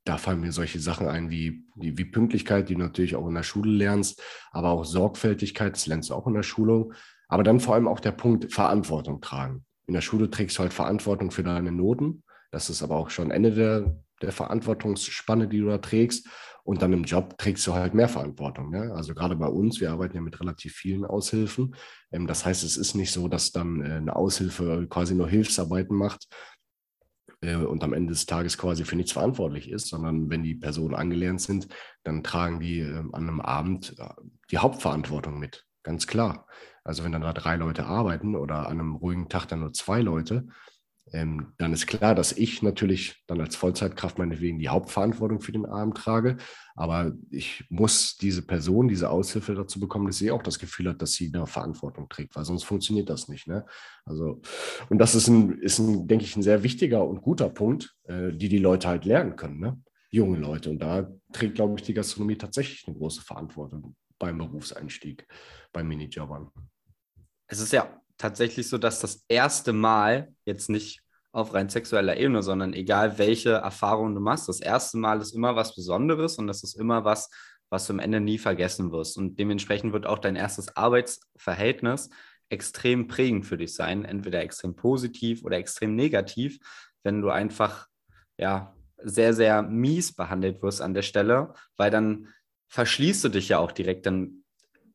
[0.06, 3.44] da fallen mir solche Sachen ein wie, wie, Pünktlichkeit, die du natürlich auch in der
[3.44, 6.94] Schule lernst, aber auch Sorgfältigkeit, das lernst du auch in der Schulung.
[7.28, 9.66] Aber dann vor allem auch der Punkt Verantwortung tragen.
[9.88, 12.24] In der Schule trägst du halt Verantwortung für deine Noten.
[12.52, 16.28] Das ist aber auch schon Ende der, der Verantwortungsspanne, die du da trägst.
[16.64, 18.72] Und dann im Job trägst du halt mehr Verantwortung.
[18.72, 18.92] Ne?
[18.96, 21.76] Also gerade bei uns, wir arbeiten ja mit relativ vielen Aushilfen.
[22.12, 25.96] Ähm, das heißt, es ist nicht so, dass dann äh, eine Aushilfe quasi nur Hilfsarbeiten
[25.96, 26.28] macht
[27.42, 30.96] äh, und am Ende des Tages quasi für nichts verantwortlich ist, sondern wenn die Personen
[30.96, 31.68] angelernt sind,
[32.04, 34.10] dann tragen die äh, an einem Abend äh,
[34.50, 35.66] die Hauptverantwortung mit.
[35.84, 36.48] Ganz klar.
[36.86, 40.02] Also wenn dann da drei Leute arbeiten oder an einem ruhigen Tag dann nur zwei
[40.02, 40.48] Leute,
[41.12, 45.66] ähm, dann ist klar, dass ich natürlich dann als Vollzeitkraft meinetwegen die Hauptverantwortung für den
[45.66, 46.38] Abend trage.
[46.76, 51.02] Aber ich muss diese Person, diese Aushilfe dazu bekommen, dass sie auch das Gefühl hat,
[51.02, 53.48] dass sie eine Verantwortung trägt, weil sonst funktioniert das nicht.
[53.48, 53.66] Ne?
[54.06, 54.42] Also,
[54.90, 58.32] und das ist ein, ist ein, denke ich, ein sehr wichtiger und guter Punkt, äh,
[58.32, 59.60] die die Leute halt lernen können.
[59.60, 59.82] Ne?
[60.10, 60.72] Junge Leute.
[60.72, 65.28] Und da trägt, glaube ich, die Gastronomie tatsächlich eine große Verantwortung beim Berufseinstieg,
[65.72, 66.50] bei Minijobbern.
[67.48, 72.42] Es ist ja tatsächlich so, dass das erste Mal jetzt nicht auf rein sexueller Ebene,
[72.42, 76.64] sondern egal welche Erfahrungen du machst, das erste Mal ist immer was Besonderes und das
[76.64, 77.30] ist immer was,
[77.70, 79.18] was du am Ende nie vergessen wirst.
[79.18, 82.10] Und dementsprechend wird auch dein erstes Arbeitsverhältnis
[82.50, 86.60] extrem prägend für dich sein, entweder extrem positiv oder extrem negativ,
[87.04, 87.88] wenn du einfach
[88.38, 92.30] ja sehr, sehr mies behandelt wirst an der Stelle, weil dann
[92.70, 94.45] verschließt du dich ja auch direkt, dann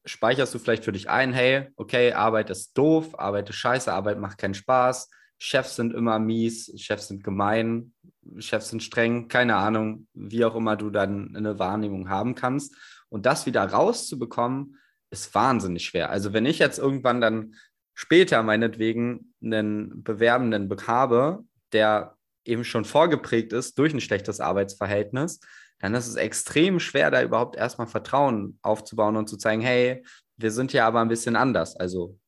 [0.04, 4.18] speicherst du vielleicht für dich ein, hey, okay, Arbeit ist doof, Arbeit ist scheiße, Arbeit
[4.18, 7.92] macht keinen Spaß, Chefs sind immer mies, Chefs sind gemein,
[8.38, 12.76] Chefs sind streng, keine Ahnung, wie auch immer du dann eine Wahrnehmung haben kannst.
[13.08, 14.76] Und das wieder rauszubekommen,
[15.10, 16.10] ist wahnsinnig schwer.
[16.10, 17.54] Also wenn ich jetzt irgendwann dann
[17.94, 25.40] später meinetwegen einen Bewerbenden habe, der eben schon vorgeprägt ist durch ein schlechtes Arbeitsverhältnis,
[25.80, 30.04] dann ist es extrem schwer, da überhaupt erstmal Vertrauen aufzubauen und zu zeigen, hey,
[30.36, 32.18] wir sind ja aber ein bisschen anders, also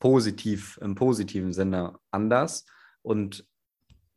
[0.00, 2.66] positiv, im positiven Sinne anders.
[3.02, 3.46] Und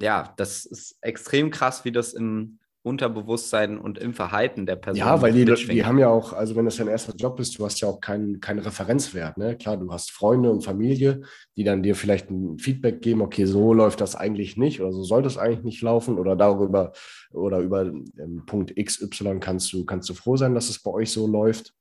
[0.02, 5.00] ja, das ist extrem krass, wie das im Unterbewusstsein und im Verhalten der Person.
[5.00, 7.66] Ja, weil die, die haben ja auch, also wenn das dein erster Job ist, du
[7.66, 9.38] hast ja auch keinen kein Referenzwert.
[9.38, 9.58] Ne?
[9.58, 11.22] Klar, du hast Freunde und Familie,
[11.58, 15.04] die dann dir vielleicht ein Feedback geben, okay, so läuft das eigentlich nicht oder so
[15.04, 16.92] soll das eigentlich nicht laufen oder darüber
[17.32, 21.12] oder über ähm, Punkt XY kannst du, kannst du froh sein, dass es bei euch
[21.12, 21.74] so läuft.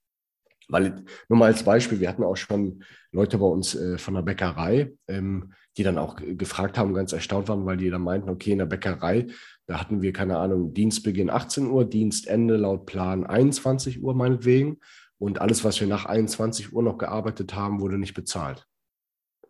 [0.69, 4.23] Weil, nur mal als Beispiel, wir hatten auch schon Leute bei uns äh, von der
[4.23, 8.53] Bäckerei, ähm, die dann auch gefragt haben, ganz erstaunt waren, weil die dann meinten, okay,
[8.53, 9.27] in der Bäckerei,
[9.67, 14.79] da hatten wir, keine Ahnung, Dienstbeginn 18 Uhr, Dienstende laut Plan 21 Uhr meinetwegen.
[15.19, 18.67] Und alles, was wir nach 21 Uhr noch gearbeitet haben, wurde nicht bezahlt.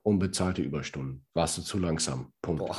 [0.02, 1.24] unbezahlte Überstunden.
[1.32, 2.32] Warst du zu langsam.
[2.42, 2.60] Punkt.
[2.60, 2.76] Boah.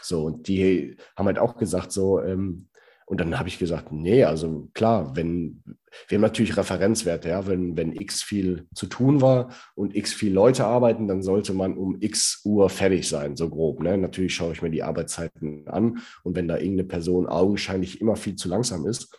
[0.00, 2.68] So, und die haben halt auch gesagt, so, ähm,
[3.06, 5.62] und dann habe ich gesagt, nee, also klar, wenn,
[6.08, 10.32] wir haben natürlich Referenzwerte, ja, wenn, wenn X viel zu tun war und X viel
[10.32, 13.80] Leute arbeiten, dann sollte man um X Uhr fertig sein, so grob.
[13.80, 13.98] Ne?
[13.98, 18.36] Natürlich schaue ich mir die Arbeitszeiten an und wenn da irgendeine Person augenscheinlich immer viel
[18.36, 19.14] zu langsam ist,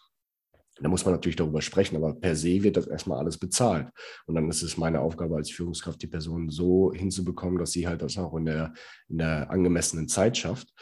[0.80, 3.88] da muss man natürlich darüber sprechen, aber per se wird das erstmal alles bezahlt.
[4.26, 8.02] Und dann ist es meine Aufgabe als Führungskraft, die Person so hinzubekommen, dass sie halt
[8.02, 8.74] das auch in der,
[9.08, 10.74] in der angemessenen Zeit schafft.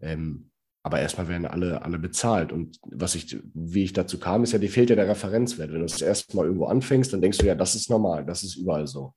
[0.00, 0.51] Ähm,
[0.82, 2.52] aber erstmal werden alle, alle bezahlt.
[2.52, 5.70] Und was ich, wie ich dazu kam, ist ja, die fehlt ja der Referenzwert.
[5.70, 8.42] Wenn du das erste Mal irgendwo anfängst, dann denkst du ja, das ist normal, das
[8.42, 9.14] ist überall so.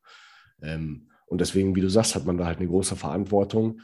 [0.62, 3.82] Ähm, und deswegen, wie du sagst, hat man da halt eine große Verantwortung.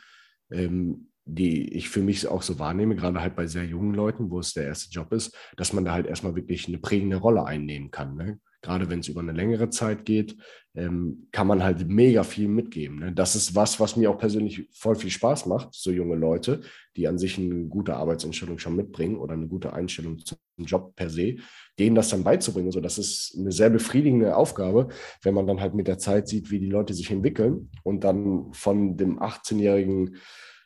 [0.52, 4.40] Ähm, die ich für mich auch so wahrnehme, gerade halt bei sehr jungen Leuten, wo
[4.40, 7.92] es der erste Job ist, dass man da halt erstmal wirklich eine prägende Rolle einnehmen
[7.92, 8.16] kann.
[8.16, 8.40] Ne?
[8.62, 10.38] Gerade wenn es über eine längere Zeit geht,
[10.76, 13.00] ähm, kann man halt mega viel mitgeben.
[13.00, 13.12] Ne?
[13.12, 16.62] Das ist was, was mir auch persönlich voll viel Spaß macht, so junge Leute,
[16.96, 21.10] die an sich eine gute Arbeitseinstellung schon mitbringen oder eine gute Einstellung zum Job per
[21.10, 21.38] se,
[21.80, 22.72] denen das dann beizubringen.
[22.72, 24.90] So, das ist eine sehr befriedigende Aufgabe,
[25.24, 28.54] wenn man dann halt mit der Zeit sieht, wie die Leute sich entwickeln und dann
[28.54, 30.18] von dem 18-jährigen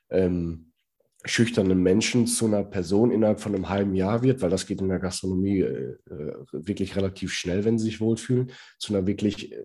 [0.10, 0.72] ähm,
[1.26, 4.90] schüchternen Menschen zu einer Person innerhalb von einem halben Jahr wird, weil das geht in
[4.90, 5.98] der Gastronomie äh,
[6.52, 9.64] wirklich relativ schnell, wenn sie sich wohlfühlen, zu einer wirklich, äh,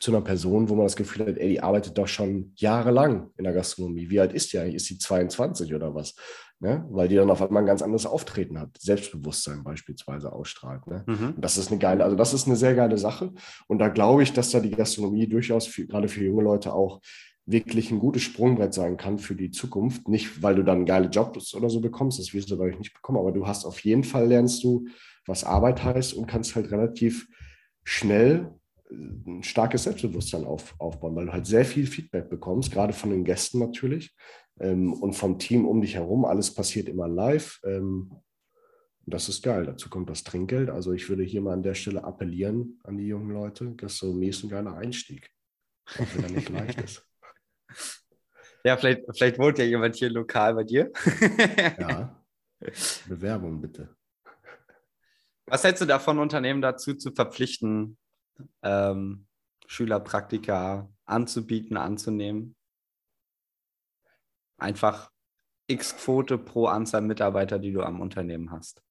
[0.00, 3.44] zu einer Person, wo man das Gefühl hat, ey, die arbeitet doch schon jahrelang in
[3.44, 4.10] der Gastronomie.
[4.10, 4.76] Wie alt ist die eigentlich?
[4.76, 6.14] Ist sie 22 oder was?
[6.60, 6.84] Ne?
[6.90, 10.84] Weil die dann auf einmal ein ganz anderes Auftreten hat, Selbstbewusstsein beispielsweise ausstrahlt.
[10.88, 11.04] Ne?
[11.06, 11.34] Mhm.
[11.36, 13.32] das ist eine geile, also das ist eine sehr geile Sache.
[13.68, 17.00] Und da glaube ich, dass da die Gastronomie durchaus für, gerade für junge Leute auch
[17.50, 20.06] wirklich ein gutes Sprungbrett sein kann für die Zukunft.
[20.06, 23.18] Nicht, weil du dann geile Jobs oder so bekommst, das wirst du, ich, nicht bekommen,
[23.18, 24.86] aber du hast auf jeden Fall lernst du,
[25.26, 27.26] was Arbeit heißt und kannst halt relativ
[27.84, 28.52] schnell
[28.90, 33.10] äh, ein starkes Selbstbewusstsein auf, aufbauen, weil du halt sehr viel Feedback bekommst, gerade von
[33.10, 34.14] den Gästen natürlich
[34.60, 36.26] ähm, und vom Team um dich herum.
[36.26, 37.60] Alles passiert immer live.
[37.64, 38.12] Ähm,
[39.06, 39.64] das ist geil.
[39.64, 40.68] Dazu kommt das Trinkgeld.
[40.68, 44.12] Also ich würde hier mal an der Stelle appellieren an die jungen Leute, dass so
[44.12, 45.30] ein geiler Einstieg,
[45.98, 47.06] auch wenn er nicht leicht ist.
[48.68, 50.92] Ja, vielleicht, vielleicht wohnt ja jemand hier lokal bei dir.
[51.78, 52.14] ja.
[53.08, 53.96] Bewerbung bitte.
[55.46, 57.96] Was hältst du davon, Unternehmen dazu zu verpflichten,
[58.62, 59.26] ähm,
[59.66, 62.56] Schülerpraktika anzubieten, anzunehmen?
[64.58, 65.10] Einfach
[65.66, 68.82] x Quote pro Anzahl Mitarbeiter, die du am Unternehmen hast.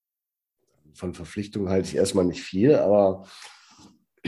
[0.96, 3.28] Von Verpflichtung halte ich erstmal nicht viel, aber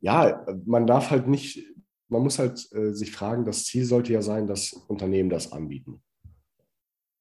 [0.00, 1.71] ja, man darf halt nicht
[2.12, 6.02] man muss halt äh, sich fragen, das Ziel sollte ja sein, dass Unternehmen das anbieten,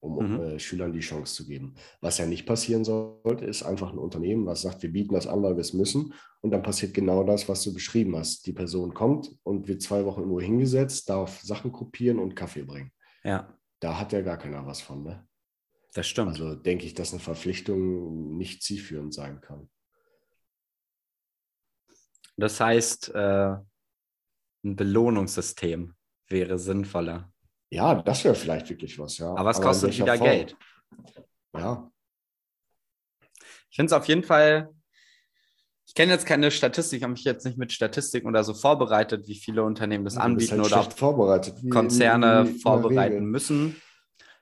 [0.01, 0.39] um mhm.
[0.41, 1.75] äh, Schülern die Chance zu geben.
[2.01, 5.41] Was ja nicht passieren sollte, ist einfach ein Unternehmen, was sagt, wir bieten das an,
[5.41, 6.13] weil wir es müssen.
[6.41, 8.45] Und dann passiert genau das, was du beschrieben hast.
[8.45, 12.91] Die Person kommt und wird zwei Wochen irgendwo hingesetzt, darf Sachen kopieren und Kaffee bringen.
[13.23, 13.57] Ja.
[13.79, 15.25] Da hat ja gar keiner was von, ne?
[15.93, 16.29] Das stimmt.
[16.29, 19.69] Also denke ich, dass eine Verpflichtung nicht zielführend sein kann.
[22.37, 23.55] Das heißt, äh,
[24.63, 25.93] ein Belohnungssystem
[26.27, 27.31] wäre sinnvoller.
[27.69, 29.33] Ja, das wäre vielleicht wirklich was, ja.
[29.35, 30.29] Aber es kostet wieder Form?
[30.29, 30.57] Geld.
[31.57, 31.91] Ja.
[33.69, 34.69] Ich finde es auf jeden Fall,
[35.85, 39.35] ich kenne jetzt keine Statistik, habe mich jetzt nicht mit Statistiken oder so vorbereitet, wie
[39.35, 41.55] viele Unternehmen das anbieten halt oder vorbereitet.
[41.61, 43.81] Wie, Konzerne wie, wie vorbereiten müssen.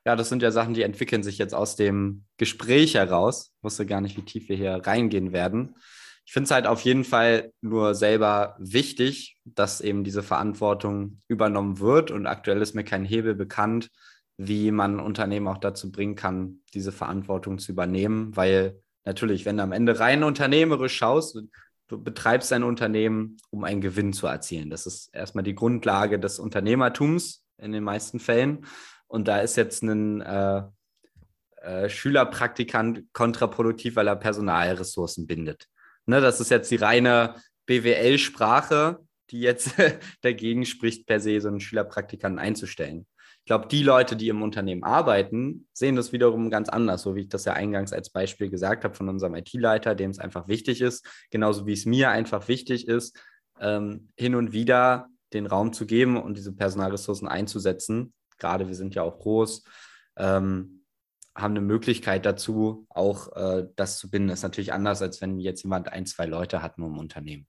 [0.05, 3.53] Ja, das sind ja Sachen, die entwickeln sich jetzt aus dem Gespräch heraus.
[3.57, 5.75] Ich wusste gar nicht, wie tief wir hier reingehen werden
[6.29, 11.79] ich finde es halt auf jeden Fall nur selber wichtig, dass eben diese Verantwortung übernommen
[11.79, 12.11] wird.
[12.11, 13.89] Und aktuell ist mir kein Hebel bekannt,
[14.37, 18.37] wie man Unternehmen auch dazu bringen kann, diese Verantwortung zu übernehmen.
[18.37, 21.35] Weil natürlich, wenn du am Ende rein unternehmerisch schaust,
[21.87, 24.69] du betreibst ein Unternehmen, um einen Gewinn zu erzielen.
[24.69, 28.67] Das ist erstmal die Grundlage des Unternehmertums in den meisten Fällen.
[29.07, 30.61] Und da ist jetzt ein äh,
[31.63, 35.67] äh, Schülerpraktikant kontraproduktiv, weil er Personalressourcen bindet.
[36.09, 37.35] Ne, das ist jetzt die reine
[37.67, 38.97] BWL-Sprache,
[39.29, 39.75] die jetzt
[40.23, 43.05] dagegen spricht, per se so einen Schülerpraktikanten einzustellen.
[43.41, 47.21] Ich glaube, die Leute, die im Unternehmen arbeiten, sehen das wiederum ganz anders, so wie
[47.21, 50.81] ich das ja eingangs als Beispiel gesagt habe von unserem IT-Leiter, dem es einfach wichtig
[50.81, 53.15] ist, genauso wie es mir einfach wichtig ist,
[53.59, 58.13] ähm, hin und wieder den Raum zu geben und diese Personalressourcen einzusetzen.
[58.39, 59.63] Gerade wir sind ja auch groß.
[60.17, 60.78] Ähm,
[61.41, 64.29] haben eine Möglichkeit dazu, auch äh, das zu binden.
[64.29, 67.47] Das ist natürlich anders, als wenn jetzt jemand ein, zwei Leute hat nur im Unternehmen.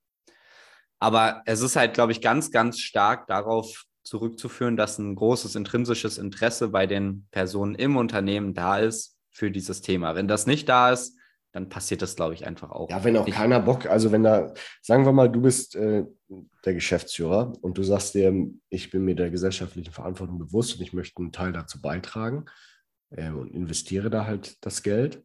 [0.98, 6.18] Aber es ist halt, glaube ich, ganz, ganz stark darauf zurückzuführen, dass ein großes intrinsisches
[6.18, 10.14] Interesse bei den Personen im Unternehmen da ist für dieses Thema.
[10.14, 11.16] Wenn das nicht da ist,
[11.52, 12.90] dann passiert das, glaube ich, einfach auch.
[12.90, 13.34] Ja, wenn auch nicht.
[13.34, 16.04] keiner Bock, also wenn da, sagen wir mal, du bist äh,
[16.64, 18.32] der Geschäftsführer und du sagst dir,
[18.68, 22.44] ich bin mir der gesellschaftlichen Verantwortung bewusst und ich möchte einen Teil dazu beitragen
[23.10, 25.24] äh, und investiere da halt das Geld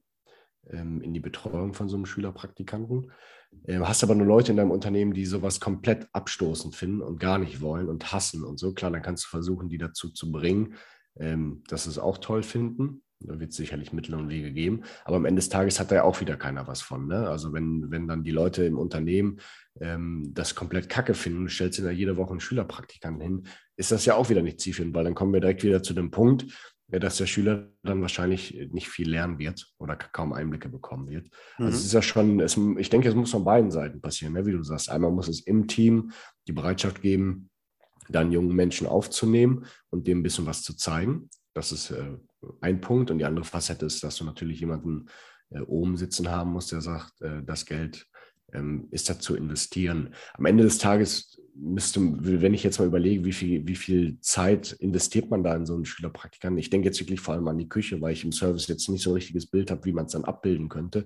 [0.70, 3.12] ähm, in die Betreuung von so einem Schülerpraktikanten.
[3.66, 7.38] Äh, hast aber nur Leute in deinem Unternehmen, die sowas komplett abstoßend finden und gar
[7.38, 8.74] nicht wollen und hassen und so.
[8.74, 10.76] Klar, dann kannst du versuchen, die dazu zu bringen,
[11.18, 13.02] ähm, dass sie es auch toll finden.
[13.22, 14.84] Da wird es sicherlich Mittel und Wege geben.
[15.06, 17.08] Aber am Ende des Tages hat da ja auch wieder keiner was von.
[17.08, 17.28] Ne?
[17.30, 19.40] Also wenn, wenn dann die Leute im Unternehmen
[19.80, 24.16] ähm, das komplett kacke finden stellst da jede Woche einen Schülerpraktikanten hin, ist das ja
[24.16, 26.46] auch wieder nicht zielführend, weil dann kommen wir direkt wieder zu dem Punkt,
[26.88, 31.30] dass der Schüler dann wahrscheinlich nicht viel lernen wird oder kaum Einblicke bekommen wird.
[31.58, 31.76] Also Mhm.
[31.76, 34.46] es ist ja schon, es, ich denke, es muss von beiden Seiten passieren, ne?
[34.46, 34.90] wie du sagst.
[34.90, 36.12] Einmal muss es im Team
[36.48, 37.50] die Bereitschaft geben,
[38.08, 41.30] dann jungen Menschen aufzunehmen und dem ein bisschen was zu zeigen.
[41.54, 42.18] Das ist äh,
[42.62, 43.10] ein Punkt.
[43.10, 45.08] Und die andere Facette ist, dass du natürlich jemanden
[45.50, 48.06] äh, oben sitzen haben musst, der sagt, äh, das Geld
[48.54, 50.14] ähm, ist da zu investieren.
[50.36, 54.74] Am Ende des Tages müsste, wenn ich jetzt mal überlege, wie viel, wie viel Zeit
[54.74, 56.60] investiert man da in so einen Schülerpraktikanten?
[56.60, 59.04] Ich denke jetzt wirklich vor allem an die Küche, weil ich im Service jetzt nicht
[59.04, 61.06] so ein richtiges Bild habe, wie man es dann abbilden könnte.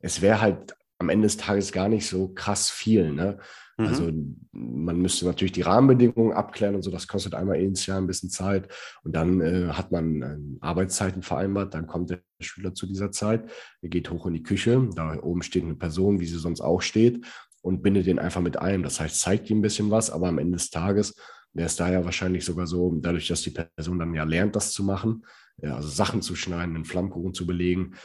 [0.00, 3.12] Es wäre halt am Ende des Tages gar nicht so krass viel.
[3.12, 3.38] Ne?
[3.76, 3.86] Mhm.
[3.86, 4.10] Also
[4.52, 6.90] man müsste natürlich die Rahmenbedingungen abklären und so.
[6.90, 8.68] Das kostet einmal initial ein bisschen Zeit.
[9.02, 11.74] Und dann äh, hat man äh, Arbeitszeiten vereinbart.
[11.74, 13.50] Dann kommt der Schüler zu dieser Zeit,
[13.82, 14.88] er geht hoch in die Küche.
[14.94, 17.24] Da oben steht eine Person, wie sie sonst auch steht,
[17.66, 18.84] und bindet den einfach mit ein.
[18.84, 21.16] Das heißt, zeigt ihm ein bisschen was, aber am Ende des Tages
[21.52, 24.70] wäre es da ja wahrscheinlich sogar so, dadurch, dass die Person dann ja lernt, das
[24.70, 25.26] zu machen,
[25.60, 27.96] ja, also Sachen zu schneiden, einen Flammkuchen zu belegen,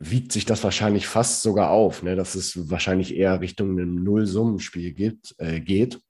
[0.00, 2.16] wiegt sich das wahrscheinlich fast sogar auf, ne?
[2.16, 6.00] dass es wahrscheinlich eher Richtung einem Nullsummenspiel geht, äh, geht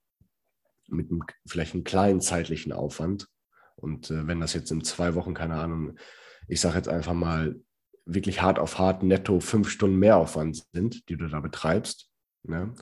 [0.89, 3.29] mit einem, vielleicht einem kleinen zeitlichen Aufwand.
[3.77, 5.99] Und äh, wenn das jetzt in zwei Wochen, keine Ahnung,
[6.49, 7.61] ich sage jetzt einfach mal,
[8.07, 12.11] wirklich hart auf hart netto fünf Stunden Mehraufwand sind, die du da betreibst,
[12.45, 12.75] ne?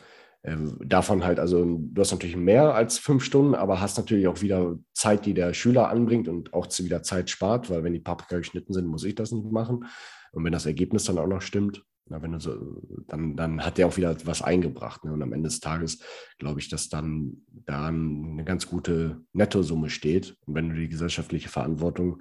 [0.42, 4.42] äh, davon halt, also du hast natürlich mehr als fünf Stunden, aber hast natürlich auch
[4.42, 8.38] wieder Zeit, die der Schüler anbringt und auch wieder Zeit spart, weil wenn die Paprika
[8.38, 9.86] geschnitten sind, muss ich das nicht machen.
[10.32, 13.78] Und wenn das Ergebnis dann auch noch stimmt, na, wenn du so, dann, dann hat
[13.78, 15.04] der auch wieder was eingebracht.
[15.04, 15.12] Ne?
[15.12, 16.00] Und am Ende des Tages
[16.38, 20.36] glaube ich, dass dann da eine ganz gute Nettosumme steht.
[20.46, 22.20] Und wenn du die gesellschaftliche Verantwortung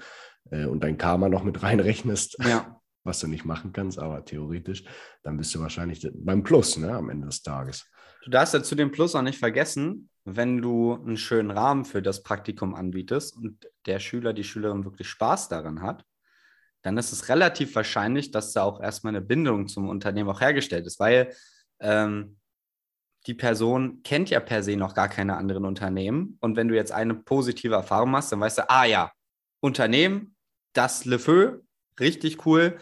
[0.51, 2.80] äh, und dein Karma noch mit reinrechnest, Ja.
[3.03, 4.83] Was du nicht machen kannst, aber theoretisch,
[5.23, 7.85] dann bist du wahrscheinlich beim Plus ne, am Ende des Tages.
[8.23, 12.01] Du darfst ja zu dem Plus auch nicht vergessen, wenn du einen schönen Rahmen für
[12.01, 16.05] das Praktikum anbietest und der Schüler, die Schülerin wirklich Spaß daran hat,
[16.83, 20.85] dann ist es relativ wahrscheinlich, dass da auch erstmal eine Bindung zum Unternehmen auch hergestellt
[20.85, 21.33] ist, weil
[21.79, 22.37] ähm,
[23.27, 26.37] die Person kennt ja per se noch gar keine anderen Unternehmen.
[26.41, 29.11] Und wenn du jetzt eine positive Erfahrung machst, dann weißt du, ah ja,
[29.59, 30.35] Unternehmen,
[30.73, 31.57] das Le Feu,
[31.99, 32.79] richtig cool.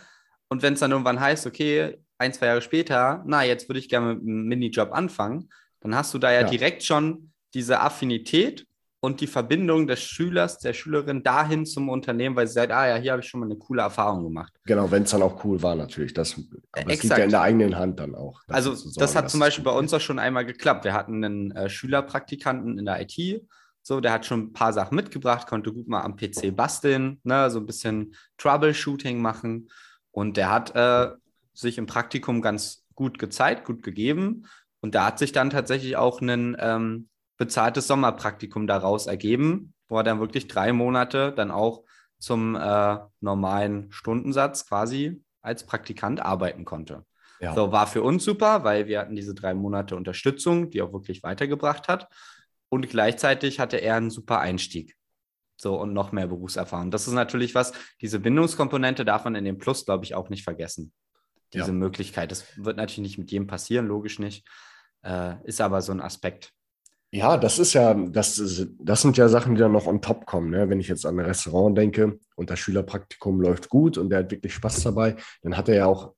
[0.49, 3.87] Und wenn es dann irgendwann heißt, okay, ein, zwei Jahre später, na, jetzt würde ich
[3.87, 6.49] gerne mit einem Minijob anfangen, dann hast du da ja, Ja.
[6.49, 8.65] direkt schon diese Affinität
[8.99, 12.95] und die Verbindung des Schülers, der Schülerin dahin zum Unternehmen, weil sie sagt, ah ja,
[12.97, 14.51] hier habe ich schon mal eine coole Erfahrung gemacht.
[14.65, 16.13] Genau, wenn es dann auch cool war natürlich.
[16.13, 16.33] Das,
[16.73, 18.41] aber es liegt ja in der eigenen Hand dann auch.
[18.47, 20.83] Also zu sorgen, das hat zum Beispiel bei uns auch schon einmal geklappt.
[20.83, 23.41] Wir hatten einen äh, Schülerpraktikanten in der IT.
[23.81, 27.49] So, der hat schon ein paar Sachen mitgebracht, konnte gut mal am PC basteln, ne,
[27.49, 29.69] so ein bisschen Troubleshooting machen.
[30.11, 31.11] Und der hat äh,
[31.53, 34.45] sich im Praktikum ganz gut gezeigt, gut gegeben.
[34.81, 40.03] Und da hat sich dann tatsächlich auch ein ähm, bezahltes Sommerpraktikum daraus ergeben, wo er
[40.03, 41.83] dann wirklich drei Monate dann auch
[42.17, 47.05] zum äh, normalen Stundensatz quasi als Praktikant arbeiten konnte.
[47.39, 47.55] Ja.
[47.55, 51.23] So, war für uns super, weil wir hatten diese drei Monate Unterstützung, die auch wirklich
[51.23, 52.09] weitergebracht hat.
[52.67, 54.95] Und gleichzeitig hatte er einen super Einstieg.
[55.61, 56.89] So, und noch mehr Berufserfahrung.
[56.89, 60.43] Das ist natürlich was, diese Bindungskomponente darf man in dem Plus, glaube ich, auch nicht
[60.45, 60.93] vergessen.
[61.53, 61.73] Diese Ja.
[61.73, 62.31] Möglichkeit.
[62.31, 64.47] Das wird natürlich nicht mit jedem passieren, logisch nicht.
[65.03, 66.53] Äh, ist aber so ein Aspekt.
[67.11, 70.25] Ja, das ist ja, das, ist, das sind ja Sachen, die dann noch on top
[70.25, 70.51] kommen.
[70.51, 70.69] Ne?
[70.69, 74.31] Wenn ich jetzt an ein Restaurant denke und das Schülerpraktikum läuft gut und der hat
[74.31, 76.13] wirklich Spaß dabei, dann hat er ja auch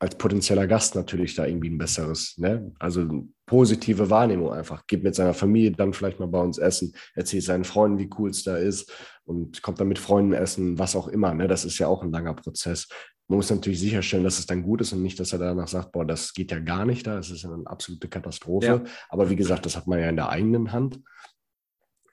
[0.00, 2.72] als potenzieller Gast natürlich da irgendwie ein besseres, ne?
[2.78, 4.86] Also positive Wahrnehmung einfach.
[4.86, 8.30] Geht mit seiner Familie dann vielleicht mal bei uns essen, erzählt seinen Freunden, wie cool
[8.30, 8.92] es da ist
[9.24, 11.34] und kommt dann mit Freunden essen, was auch immer.
[11.34, 11.48] Ne?
[11.48, 12.88] Das ist ja auch ein langer Prozess.
[13.26, 15.92] Man muss natürlich sicherstellen, dass es dann gut ist und nicht, dass er danach sagt,
[15.92, 18.66] boah, das geht ja gar nicht da, das ist ja eine absolute Katastrophe.
[18.66, 18.84] Ja.
[19.10, 21.00] Aber wie gesagt, das hat man ja in der eigenen Hand.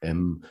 [0.02, 0.44] Ähm,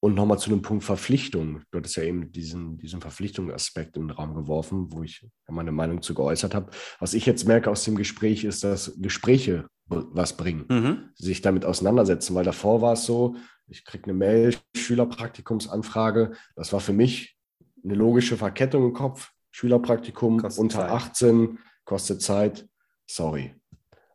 [0.00, 1.62] und nochmal zu dem Punkt Verpflichtung.
[1.70, 6.02] Du hattest ja eben diesen, diesen Verpflichtungsaspekt in den Raum geworfen, wo ich meine Meinung
[6.02, 6.70] zu geäußert habe.
[6.98, 11.10] Was ich jetzt merke aus dem Gespräch, ist, dass Gespräche was bringen, Mhm.
[11.14, 13.36] sich damit auseinandersetzen, weil davor war es so,
[13.68, 16.32] ich kriege eine Mail, Schülerpraktikumsanfrage.
[16.56, 17.36] Das war für mich
[17.84, 19.30] eine logische Verkettung im Kopf.
[19.50, 20.90] Schülerpraktikum kostet unter Zeit.
[20.90, 22.68] 18, kostet Zeit,
[23.06, 23.54] sorry.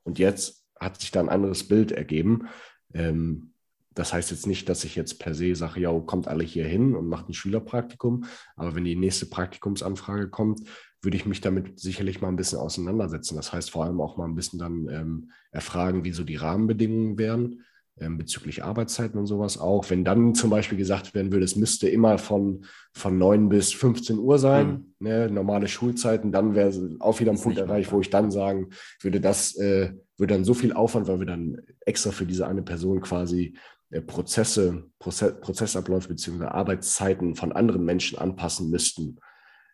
[0.04, 2.48] Und jetzt hat sich da ein anderes Bild ergeben.
[2.94, 3.54] Ähm,
[3.94, 6.96] das heißt jetzt nicht, dass ich jetzt per se sage, ja, kommt alle hier hin
[6.96, 8.26] und macht ein Schülerpraktikum.
[8.56, 10.62] Aber wenn die nächste Praktikumsanfrage kommt,
[11.08, 13.38] würde ich mich damit sicherlich mal ein bisschen auseinandersetzen.
[13.38, 17.18] Das heißt vor allem auch mal ein bisschen dann ähm, erfragen, wie so die Rahmenbedingungen
[17.18, 17.64] wären
[17.98, 19.90] ähm, bezüglich Arbeitszeiten und sowas auch.
[19.90, 24.20] Wenn dann zum Beispiel gesagt werden würde, es müsste immer von, von 9 bis 15
[24.20, 24.68] Uhr sein,
[25.00, 25.08] mhm.
[25.08, 29.22] ne, normale Schulzeiten, dann wäre auch wieder ein Punkt erreicht, wo ich dann sagen würde,
[29.22, 33.00] das äh, würde dann so viel Aufwand, weil wir dann extra für diese eine Person
[33.00, 33.56] quasi
[33.92, 36.48] äh, Prozesse, Proze Prozessabläufe bzw.
[36.48, 39.20] Arbeitszeiten von anderen Menschen anpassen müssten.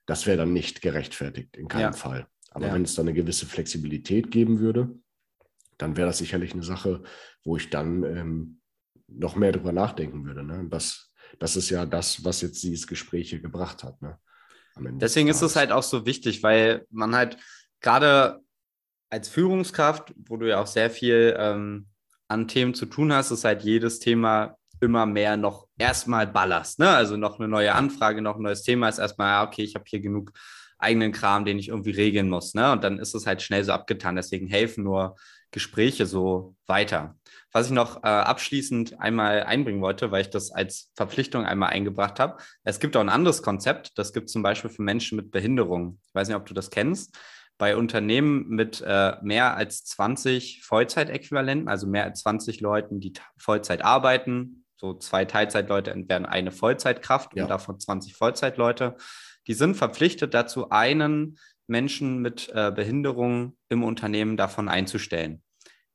[0.06, 1.94] Das wäre dann nicht gerechtfertigt, in keinem ja.
[1.94, 2.28] Fall.
[2.52, 2.74] Aber ja.
[2.74, 5.00] wenn es dann eine gewisse Flexibilität geben würde,
[5.78, 7.04] dann wäre das sicherlich eine Sache,
[7.44, 8.62] wo ich dann ähm,
[9.08, 10.44] noch mehr darüber nachdenken würde.
[10.44, 10.68] Ne?
[10.70, 14.02] Das, das ist ja das, was jetzt dieses Gespräch hier gebracht hat.
[14.02, 14.18] Ne?
[14.78, 17.38] Deswegen ist es halt auch so wichtig, weil man halt
[17.80, 18.42] gerade
[19.10, 21.88] als Führungskraft, wo du ja auch sehr viel ähm,
[22.28, 26.80] an Themen zu tun hast, ist halt jedes Thema immer mehr noch erstmal ballerst.
[26.80, 26.90] Ne?
[26.90, 30.00] Also noch eine neue Anfrage, noch ein neues Thema ist erstmal, okay, ich habe hier
[30.00, 30.32] genug
[30.78, 32.54] eigenen Kram, den ich irgendwie regeln muss.
[32.54, 32.72] Ne?
[32.72, 34.16] Und dann ist es halt schnell so abgetan.
[34.16, 35.16] Deswegen helfen nur
[35.52, 37.16] Gespräche so weiter.
[37.52, 42.20] Was ich noch äh, abschließend einmal einbringen wollte, weil ich das als Verpflichtung einmal eingebracht
[42.20, 42.38] habe.
[42.64, 46.00] Es gibt auch ein anderes Konzept, das gibt es zum Beispiel für Menschen mit Behinderung.
[46.08, 47.16] Ich weiß nicht, ob du das kennst.
[47.60, 53.86] Bei Unternehmen mit äh, mehr als 20 Vollzeitäquivalenten, also mehr als 20 Leuten, die Vollzeit
[53.86, 57.43] arbeiten, so zwei Teilzeitleute entbehren eine Vollzeitkraft ja.
[57.43, 58.98] und davon 20 Vollzeitleute,
[59.48, 65.41] die sind verpflichtet dazu, einen Menschen mit äh, Behinderung im Unternehmen davon einzustellen.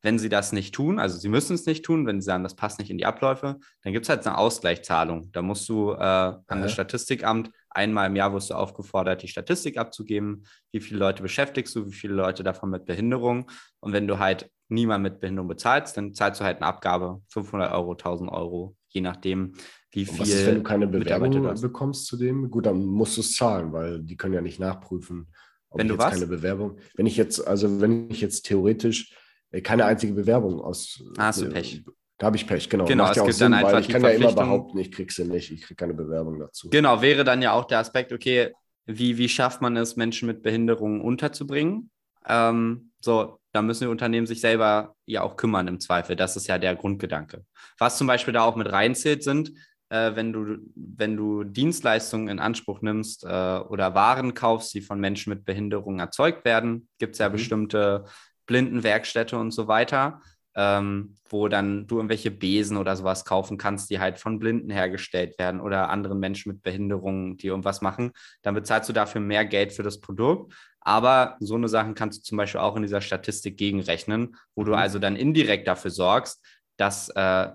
[0.01, 2.57] Wenn sie das nicht tun, also sie müssen es nicht tun, wenn sie sagen, das
[2.57, 5.33] passt nicht in die Abläufe, dann gibt es halt eine Ausgleichszahlung.
[5.33, 6.63] Da musst du äh, an ja.
[6.63, 11.77] das Statistikamt einmal im Jahr wirst du aufgefordert, die Statistik abzugeben, wie viele Leute beschäftigst
[11.77, 13.51] du, wie viele Leute davon mit Behinderung.
[13.81, 17.73] Und wenn du halt niemand mit Behinderung bezahlst, dann zahlst du halt eine Abgabe, 500
[17.73, 19.55] Euro, 1000 Euro, je nachdem,
[19.91, 20.15] wie viel.
[20.15, 22.51] Und was ist, wenn du keine Bewerbung bekommst zu dem?
[22.51, 25.29] Gut, dann musst du es zahlen, weil die können ja nicht nachprüfen,
[25.71, 26.13] ob wenn du was?
[26.13, 26.79] keine Bewerbung.
[26.95, 29.15] Wenn ich jetzt, also wenn ich jetzt theoretisch
[29.51, 31.03] äh, keine einzige Bewerbung aus.
[31.17, 31.85] Ah, hast du äh, Pech.
[32.19, 32.85] Da habe ich Pech, genau.
[32.85, 35.13] Genau, Macht es ja gibt Sinn, dann einfach ich kann ja immer behaupten, ich kriege
[35.13, 36.69] sie nicht, ich kriege keine Bewerbung dazu.
[36.69, 38.53] Genau, wäre dann ja auch der Aspekt, okay,
[38.87, 41.91] wie, wie schafft man es, Menschen mit Behinderungen unterzubringen?
[42.27, 46.15] Ähm, so, da müssen die Unternehmen sich selber ja auch kümmern im Zweifel.
[46.15, 47.45] Das ist ja der Grundgedanke.
[47.79, 49.51] Was zum Beispiel da auch mit reinzählt, sind
[49.89, 55.01] äh, wenn, du, wenn du Dienstleistungen in Anspruch nimmst äh, oder Waren kaufst, die von
[55.01, 57.33] Menschen mit Behinderung erzeugt werden, gibt es ja mhm.
[57.33, 58.05] bestimmte
[58.47, 60.21] Blindenwerkstätte und so weiter,
[60.59, 65.39] ähm, wo dann du irgendwelche Besen oder sowas kaufen kannst, die halt von Blinden hergestellt
[65.39, 68.11] werden oder anderen Menschen mit Behinderungen, die irgendwas machen.
[68.43, 70.53] Dann bezahlst du dafür mehr Geld für das Produkt.
[70.81, 74.73] Aber so eine Sachen kannst du zum Beispiel auch in dieser Statistik gegenrechnen, wo du
[74.73, 74.79] mhm.
[74.79, 76.45] also dann indirekt dafür sorgst,
[76.77, 77.51] dass äh,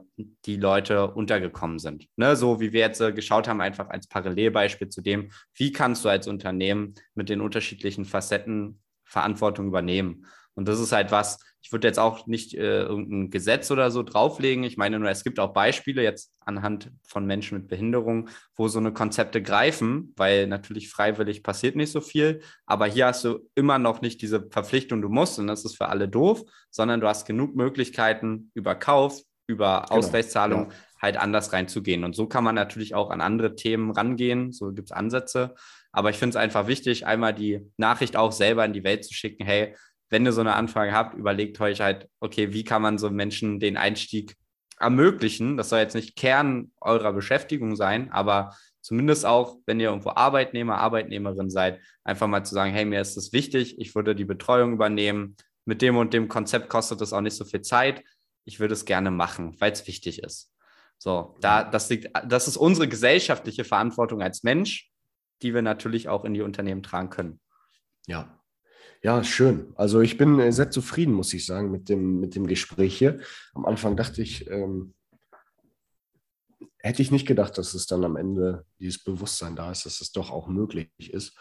[0.46, 2.08] die Leute untergekommen sind.
[2.16, 2.38] Ne?
[2.38, 6.10] So wie wir jetzt äh, geschaut haben, einfach als Parallelbeispiel zu dem, wie kannst du
[6.10, 10.26] als Unternehmen mit den unterschiedlichen Facetten Verantwortung übernehmen.
[10.56, 14.04] Und das ist halt was, ich würde jetzt auch nicht äh, irgendein Gesetz oder so
[14.04, 14.65] drauflegen.
[14.65, 18.80] Ich meine nur, es gibt auch Beispiele jetzt anhand von Menschen mit Behinderung, wo so
[18.80, 22.41] eine Konzepte greifen, weil natürlich freiwillig passiert nicht so viel.
[22.65, 25.88] Aber hier hast du immer noch nicht diese Verpflichtung, du musst, und das ist für
[25.88, 30.78] alle doof, sondern du hast genug Möglichkeiten über Kauf, über genau, Ausgleichszahlung ja.
[31.02, 32.04] halt anders reinzugehen.
[32.04, 34.52] Und so kann man natürlich auch an andere Themen rangehen.
[34.52, 35.56] So gibt es Ansätze.
[35.93, 39.13] Aber ich finde es einfach wichtig, einmal die Nachricht auch selber in die Welt zu
[39.13, 39.76] schicken, hey,
[40.13, 43.60] wenn ihr so eine Anfrage habt, überlegt euch halt, okay, wie kann man so Menschen
[43.60, 44.36] den Einstieg
[44.80, 45.58] ermöglichen?
[45.58, 50.78] Das soll jetzt nicht Kern eurer Beschäftigung sein, aber zumindest auch, wenn ihr irgendwo Arbeitnehmer,
[50.78, 54.73] Arbeitnehmerin seid, einfach mal zu sagen, hey, mir ist das wichtig, ich würde die Betreuung
[54.73, 55.36] übernehmen.
[55.65, 58.04] Mit dem und dem Konzept kostet das auch nicht so viel Zeit.
[58.45, 60.54] Ich würde es gerne machen, weil es wichtig ist.
[60.99, 64.91] So, da, das liegt, das ist unsere gesellschaftliche Verantwortung als Mensch,
[65.41, 67.39] die wir natürlich auch in die Unternehmen tragen können.
[68.06, 68.43] Ja,
[69.04, 69.74] ja, schön.
[69.76, 73.20] Also ich bin äh, sehr zufrieden, muss ich sagen, mit dem, mit dem Gespräch hier.
[73.54, 74.93] Am Anfang dachte ich, ähm,
[76.78, 80.14] hätte ich nicht gedacht, dass es dann am Ende dieses Bewusstsein da ist, dass es
[80.14, 81.38] doch auch möglich ist.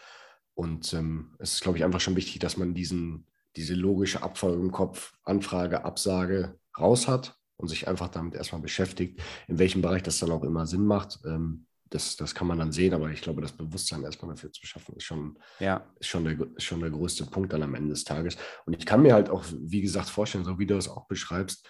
[0.55, 4.61] Und ähm, es ist, glaube ich, einfach schon wichtig, dass man diesen, diese logische Abfolge
[4.61, 10.03] im Kopf, Anfrage, Absage raus hat und sich einfach damit erstmal beschäftigt, in welchem Bereich
[10.03, 11.19] das dann auch immer Sinn macht.
[11.25, 14.65] Ähm, das, das kann man dann sehen, aber ich glaube, das Bewusstsein erstmal dafür zu
[14.65, 15.85] schaffen, ist schon, ja.
[15.99, 18.37] ist schon, der, ist schon der größte Punkt dann am Ende des Tages.
[18.65, 21.67] Und ich kann mir halt auch, wie gesagt, vorstellen, so wie du es auch beschreibst,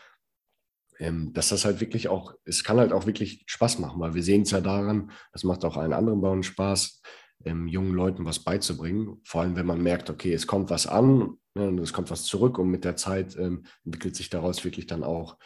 [1.00, 4.24] ähm, dass das halt wirklich auch, es kann halt auch wirklich Spaß machen, weil wir
[4.24, 7.02] sehen es ja daran, das macht auch allen anderen Bauern Spaß,
[7.46, 9.20] ähm, jungen Leuten was beizubringen.
[9.26, 12.58] Vor allem, wenn man merkt, okay, es kommt was an, ne, es kommt was zurück
[12.60, 15.38] und mit der Zeit ähm, entwickelt sich daraus wirklich dann auch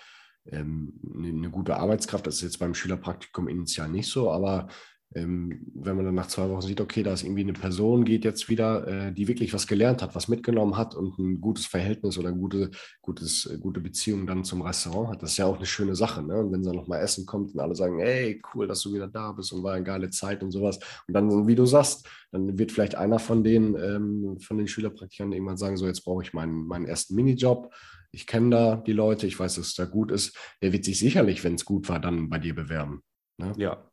[0.51, 2.27] ähm, eine, eine, gute Arbeitskraft.
[2.27, 4.67] Das ist jetzt beim Schülerpraktikum initial nicht so, aber
[5.15, 8.25] ähm, wenn man dann nach zwei Wochen sieht, okay, da ist irgendwie eine Person, geht
[8.25, 12.17] jetzt wieder, äh, die wirklich was gelernt hat, was mitgenommen hat und ein gutes Verhältnis
[12.17, 12.71] oder gute,
[13.01, 16.21] gutes, äh, gute Beziehung dann zum Restaurant hat, das ist ja auch eine schöne Sache.
[16.23, 16.37] Ne?
[16.37, 19.07] Und wenn sie dann nochmal essen kommt und alle sagen, hey, cool, dass du wieder
[19.07, 20.77] da bist und war eine geile Zeit und sowas.
[21.07, 25.33] Und dann, wie du sagst, dann wird vielleicht einer von den, ähm, von den Schülerpraktikanten
[25.33, 27.73] irgendwann sagen, so jetzt brauche ich meinen, meinen ersten Minijob.
[28.11, 30.37] Ich kenne da die Leute, ich weiß, dass es da gut ist.
[30.61, 33.03] Der wird sich sicherlich, wenn es gut war, dann bei dir bewerben.
[33.37, 33.53] Ne?
[33.57, 33.87] Ja,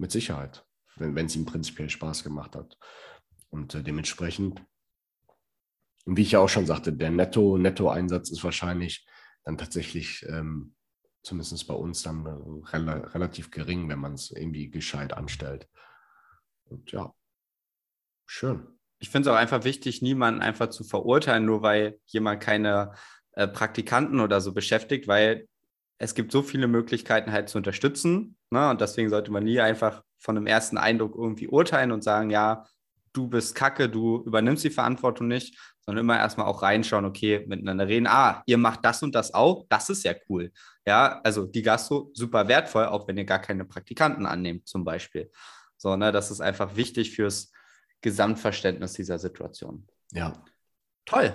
[0.00, 0.64] mit Sicherheit,
[0.96, 2.76] wenn es ihm prinzipiell Spaß gemacht hat.
[3.50, 4.62] Und äh, dementsprechend,
[6.06, 9.06] wie ich ja auch schon sagte, der Netto, Netto-Einsatz ist wahrscheinlich
[9.44, 10.74] dann tatsächlich, ähm,
[11.22, 15.68] zumindest bei uns, dann rel relativ gering, wenn man es irgendwie gescheit anstellt.
[16.64, 17.12] Und ja,
[18.26, 18.66] schön.
[19.00, 22.92] Ich finde es auch einfach wichtig, niemanden einfach zu verurteilen, nur weil jemand keine
[23.32, 25.46] äh, Praktikanten oder so beschäftigt, weil
[25.98, 28.36] es gibt so viele Möglichkeiten halt zu unterstützen.
[28.50, 28.70] Ne?
[28.70, 32.66] Und deswegen sollte man nie einfach von einem ersten Eindruck irgendwie urteilen und sagen, ja,
[33.12, 37.88] du bist kacke, du übernimmst die Verantwortung nicht, sondern immer erstmal auch reinschauen, okay, miteinander
[37.88, 40.52] reden, ah, ihr macht das und das auch, das ist ja cool.
[40.86, 45.30] Ja, also die Gastro super wertvoll, auch wenn ihr gar keine Praktikanten annehmt, zum Beispiel.
[45.76, 47.52] So, ne, das ist einfach wichtig fürs
[48.00, 49.86] Gesamtverständnis dieser Situation.
[50.12, 50.32] Ja.
[51.04, 51.34] Toll.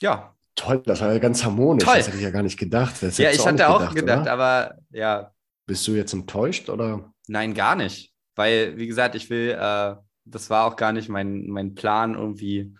[0.00, 1.84] Ja, Toll, das war ja ganz harmonisch.
[1.84, 1.96] Toll.
[1.96, 3.02] Das hätte ich ja gar nicht gedacht.
[3.02, 4.32] Das ja, ich hatte auch gedacht, oder?
[4.32, 5.32] aber ja,
[5.66, 7.12] Bist du jetzt enttäuscht oder?
[7.26, 8.12] nein, gar nicht.
[8.36, 9.94] Weil, wie gesagt, ich will, äh,
[10.24, 12.74] das war auch gar nicht mein, mein Plan, irgendwie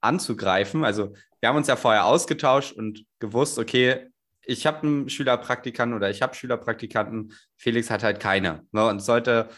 [0.00, 0.84] anzugreifen.
[0.84, 4.08] Also, wir haben uns ja vorher ausgetauscht und gewusst, okay,
[4.42, 8.66] ich habe einen Schülerpraktikanten oder ich habe Schülerpraktikanten, Felix hat halt keine.
[8.72, 8.86] Ne?
[8.86, 9.48] Und sollte,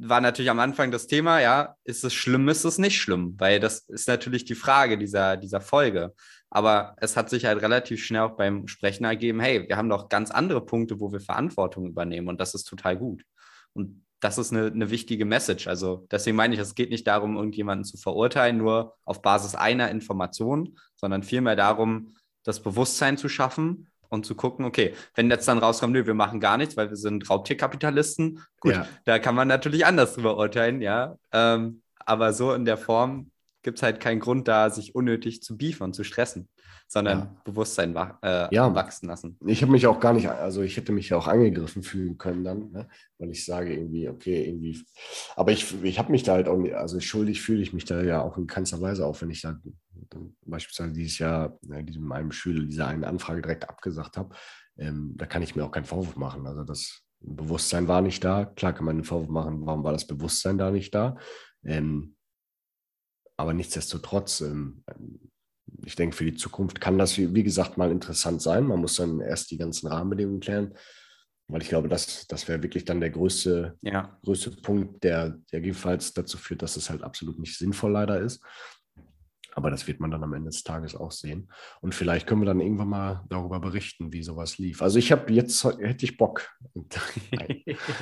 [0.00, 3.34] war natürlich am Anfang das Thema, ja, ist es schlimm, ist es nicht schlimm?
[3.38, 6.14] Weil das ist natürlich die Frage dieser, dieser Folge.
[6.50, 10.08] Aber es hat sich halt relativ schnell auch beim Sprechen ergeben, hey, wir haben doch
[10.08, 13.22] ganz andere Punkte, wo wir Verantwortung übernehmen und das ist total gut.
[13.74, 15.66] Und das ist eine, eine wichtige Message.
[15.68, 19.90] Also deswegen meine ich, es geht nicht darum, irgendjemanden zu verurteilen, nur auf Basis einer
[19.90, 25.58] Information, sondern vielmehr darum, das Bewusstsein zu schaffen und zu gucken, okay, wenn jetzt dann
[25.58, 28.86] rauskommt, nö, wir machen gar nichts, weil wir sind Raubtierkapitalisten, gut, Ja.
[29.04, 31.16] da kann man natürlich anders drüber urteilen, ja.
[31.32, 33.30] Ähm, aber so in der Form
[33.62, 36.48] gibt es halt keinen Grund da, sich unnötig zu beefen und zu stressen,
[36.88, 37.36] sondern Ja.
[37.44, 38.74] Bewusstsein äh, Ja.
[38.74, 39.36] wachsen lassen.
[39.46, 42.42] Ich habe mich auch gar nicht, also ich hätte mich ja auch angegriffen fühlen können
[42.44, 42.88] dann, ne?
[43.18, 44.82] weil ich sage irgendwie, okay, irgendwie,
[45.36, 48.02] aber ich, ich habe mich da halt auch, nicht, also schuldig fühle ich mich da
[48.02, 49.60] ja auch in keinster Weise, auch wenn ich da
[50.46, 54.34] beispielsweise dieses Jahr äh, diesem einem Schüler diese eine Anfrage direkt abgesagt habe,
[54.78, 56.46] ähm, da kann ich mir auch keinen Vorwurf machen.
[56.46, 58.46] Also das Bewusstsein war nicht da.
[58.46, 61.16] Klar kann man einen Vorwurf machen, warum war das Bewusstsein da nicht da?
[61.64, 62.16] Ähm,
[63.36, 64.82] aber nichtsdestotrotz, ähm,
[65.84, 68.66] ich denke, für die Zukunft kann das, wie gesagt, mal interessant sein.
[68.66, 70.74] Man muss dann erst die ganzen Rahmenbedingungen klären,
[71.48, 75.60] weil ich glaube, das, das wäre wirklich dann der größte, Ja, größte Punkt, der, der
[75.60, 78.42] jedenfalls dazu führt, dass es halt absolut nicht sinnvoll leider ist.
[79.58, 81.50] Aber das wird man dann am Ende des Tages auch sehen.
[81.80, 84.82] Und vielleicht können wir dann irgendwann mal darüber berichten, wie sowas lief.
[84.82, 86.48] Also ich habe jetzt, hätte ich Bock,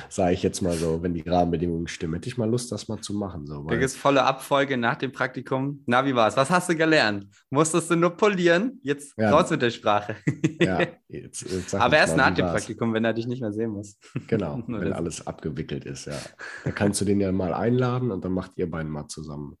[0.09, 3.01] sage ich jetzt mal so, wenn die Rahmenbedingungen stimmen, hätte ich mal Lust, das mal
[3.01, 3.47] zu machen.
[3.47, 5.81] So, es volle Abfolge nach dem Praktikum.
[5.87, 6.37] Na, wie war's?
[6.37, 7.25] Was hast du gelernt?
[7.49, 8.79] Musstest du nur polieren?
[8.83, 9.31] Jetzt Ja.
[9.31, 10.15] raus mit der Sprache.
[10.61, 12.53] ja, jetzt, jetzt Aber erst mal, nach dem war's.
[12.57, 13.97] Praktikum, wenn er dich nicht mehr sehen muss.
[14.27, 14.93] Genau, wenn das.
[14.97, 16.19] alles abgewickelt ist, ja.
[16.65, 19.57] Da kannst du den ja mal einladen und dann macht ihr beiden mal zusammen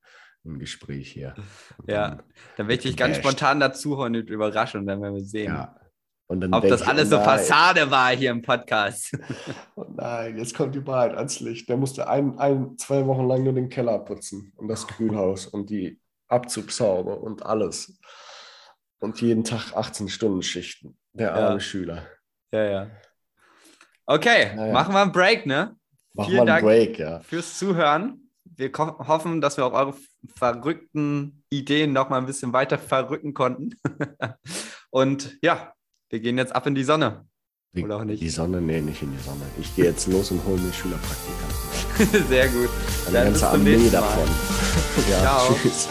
[0.47, 1.35] ein Gespräch hier.
[1.77, 2.23] Und Ja, dann,
[2.57, 5.75] Dann werde ich dich ganz spontan dazuholen und überraschen, dann werden wir sehen, ja.
[6.29, 9.17] Und dann ob das ich, alles oh so nein, Fassade war hier im Podcast.
[9.75, 11.69] Oh nein, jetzt kommt die Wahrheit ans Licht.
[11.69, 15.69] Der musste ein, ein, zwei Wochen lang nur den Keller putzen und das Kühlhaus und
[15.69, 17.97] die Abzugshaube und alles.
[18.99, 20.97] Und jeden Tag 18 Stunden Schichten.
[21.13, 21.47] Der Ja.
[21.49, 22.03] arme Schüler.
[22.51, 22.91] ja, ja.
[24.05, 24.73] Okay, Ja, ja.
[24.73, 25.75] machen wir einen Break, ne?
[26.13, 26.65] Mach Vielen mal einen Dank.
[26.65, 27.19] Break, ja.
[27.21, 28.26] Fürs Zuhören.
[28.57, 29.93] Wir hoffen, dass wir auch eure
[30.35, 33.75] verrückten Ideen noch mal ein bisschen weiter verrücken konnten.
[34.89, 35.73] Und ja,
[36.09, 37.25] wir gehen jetzt ab in die Sonne.
[37.73, 38.21] Wie- Oder auch nicht.
[38.21, 38.59] Die Sonne?
[38.61, 39.43] Nee, nicht in die Sonne.
[39.59, 42.27] Ich gehe jetzt los und hole mir Schülerpraktikanten.
[42.29, 42.69] Sehr gut.
[43.05, 44.01] Eine Dann ganze Armee nächsten Mal.
[44.01, 44.27] davon.
[45.11, 45.53] ja, Ciao.
[45.61, 45.87] tschüss.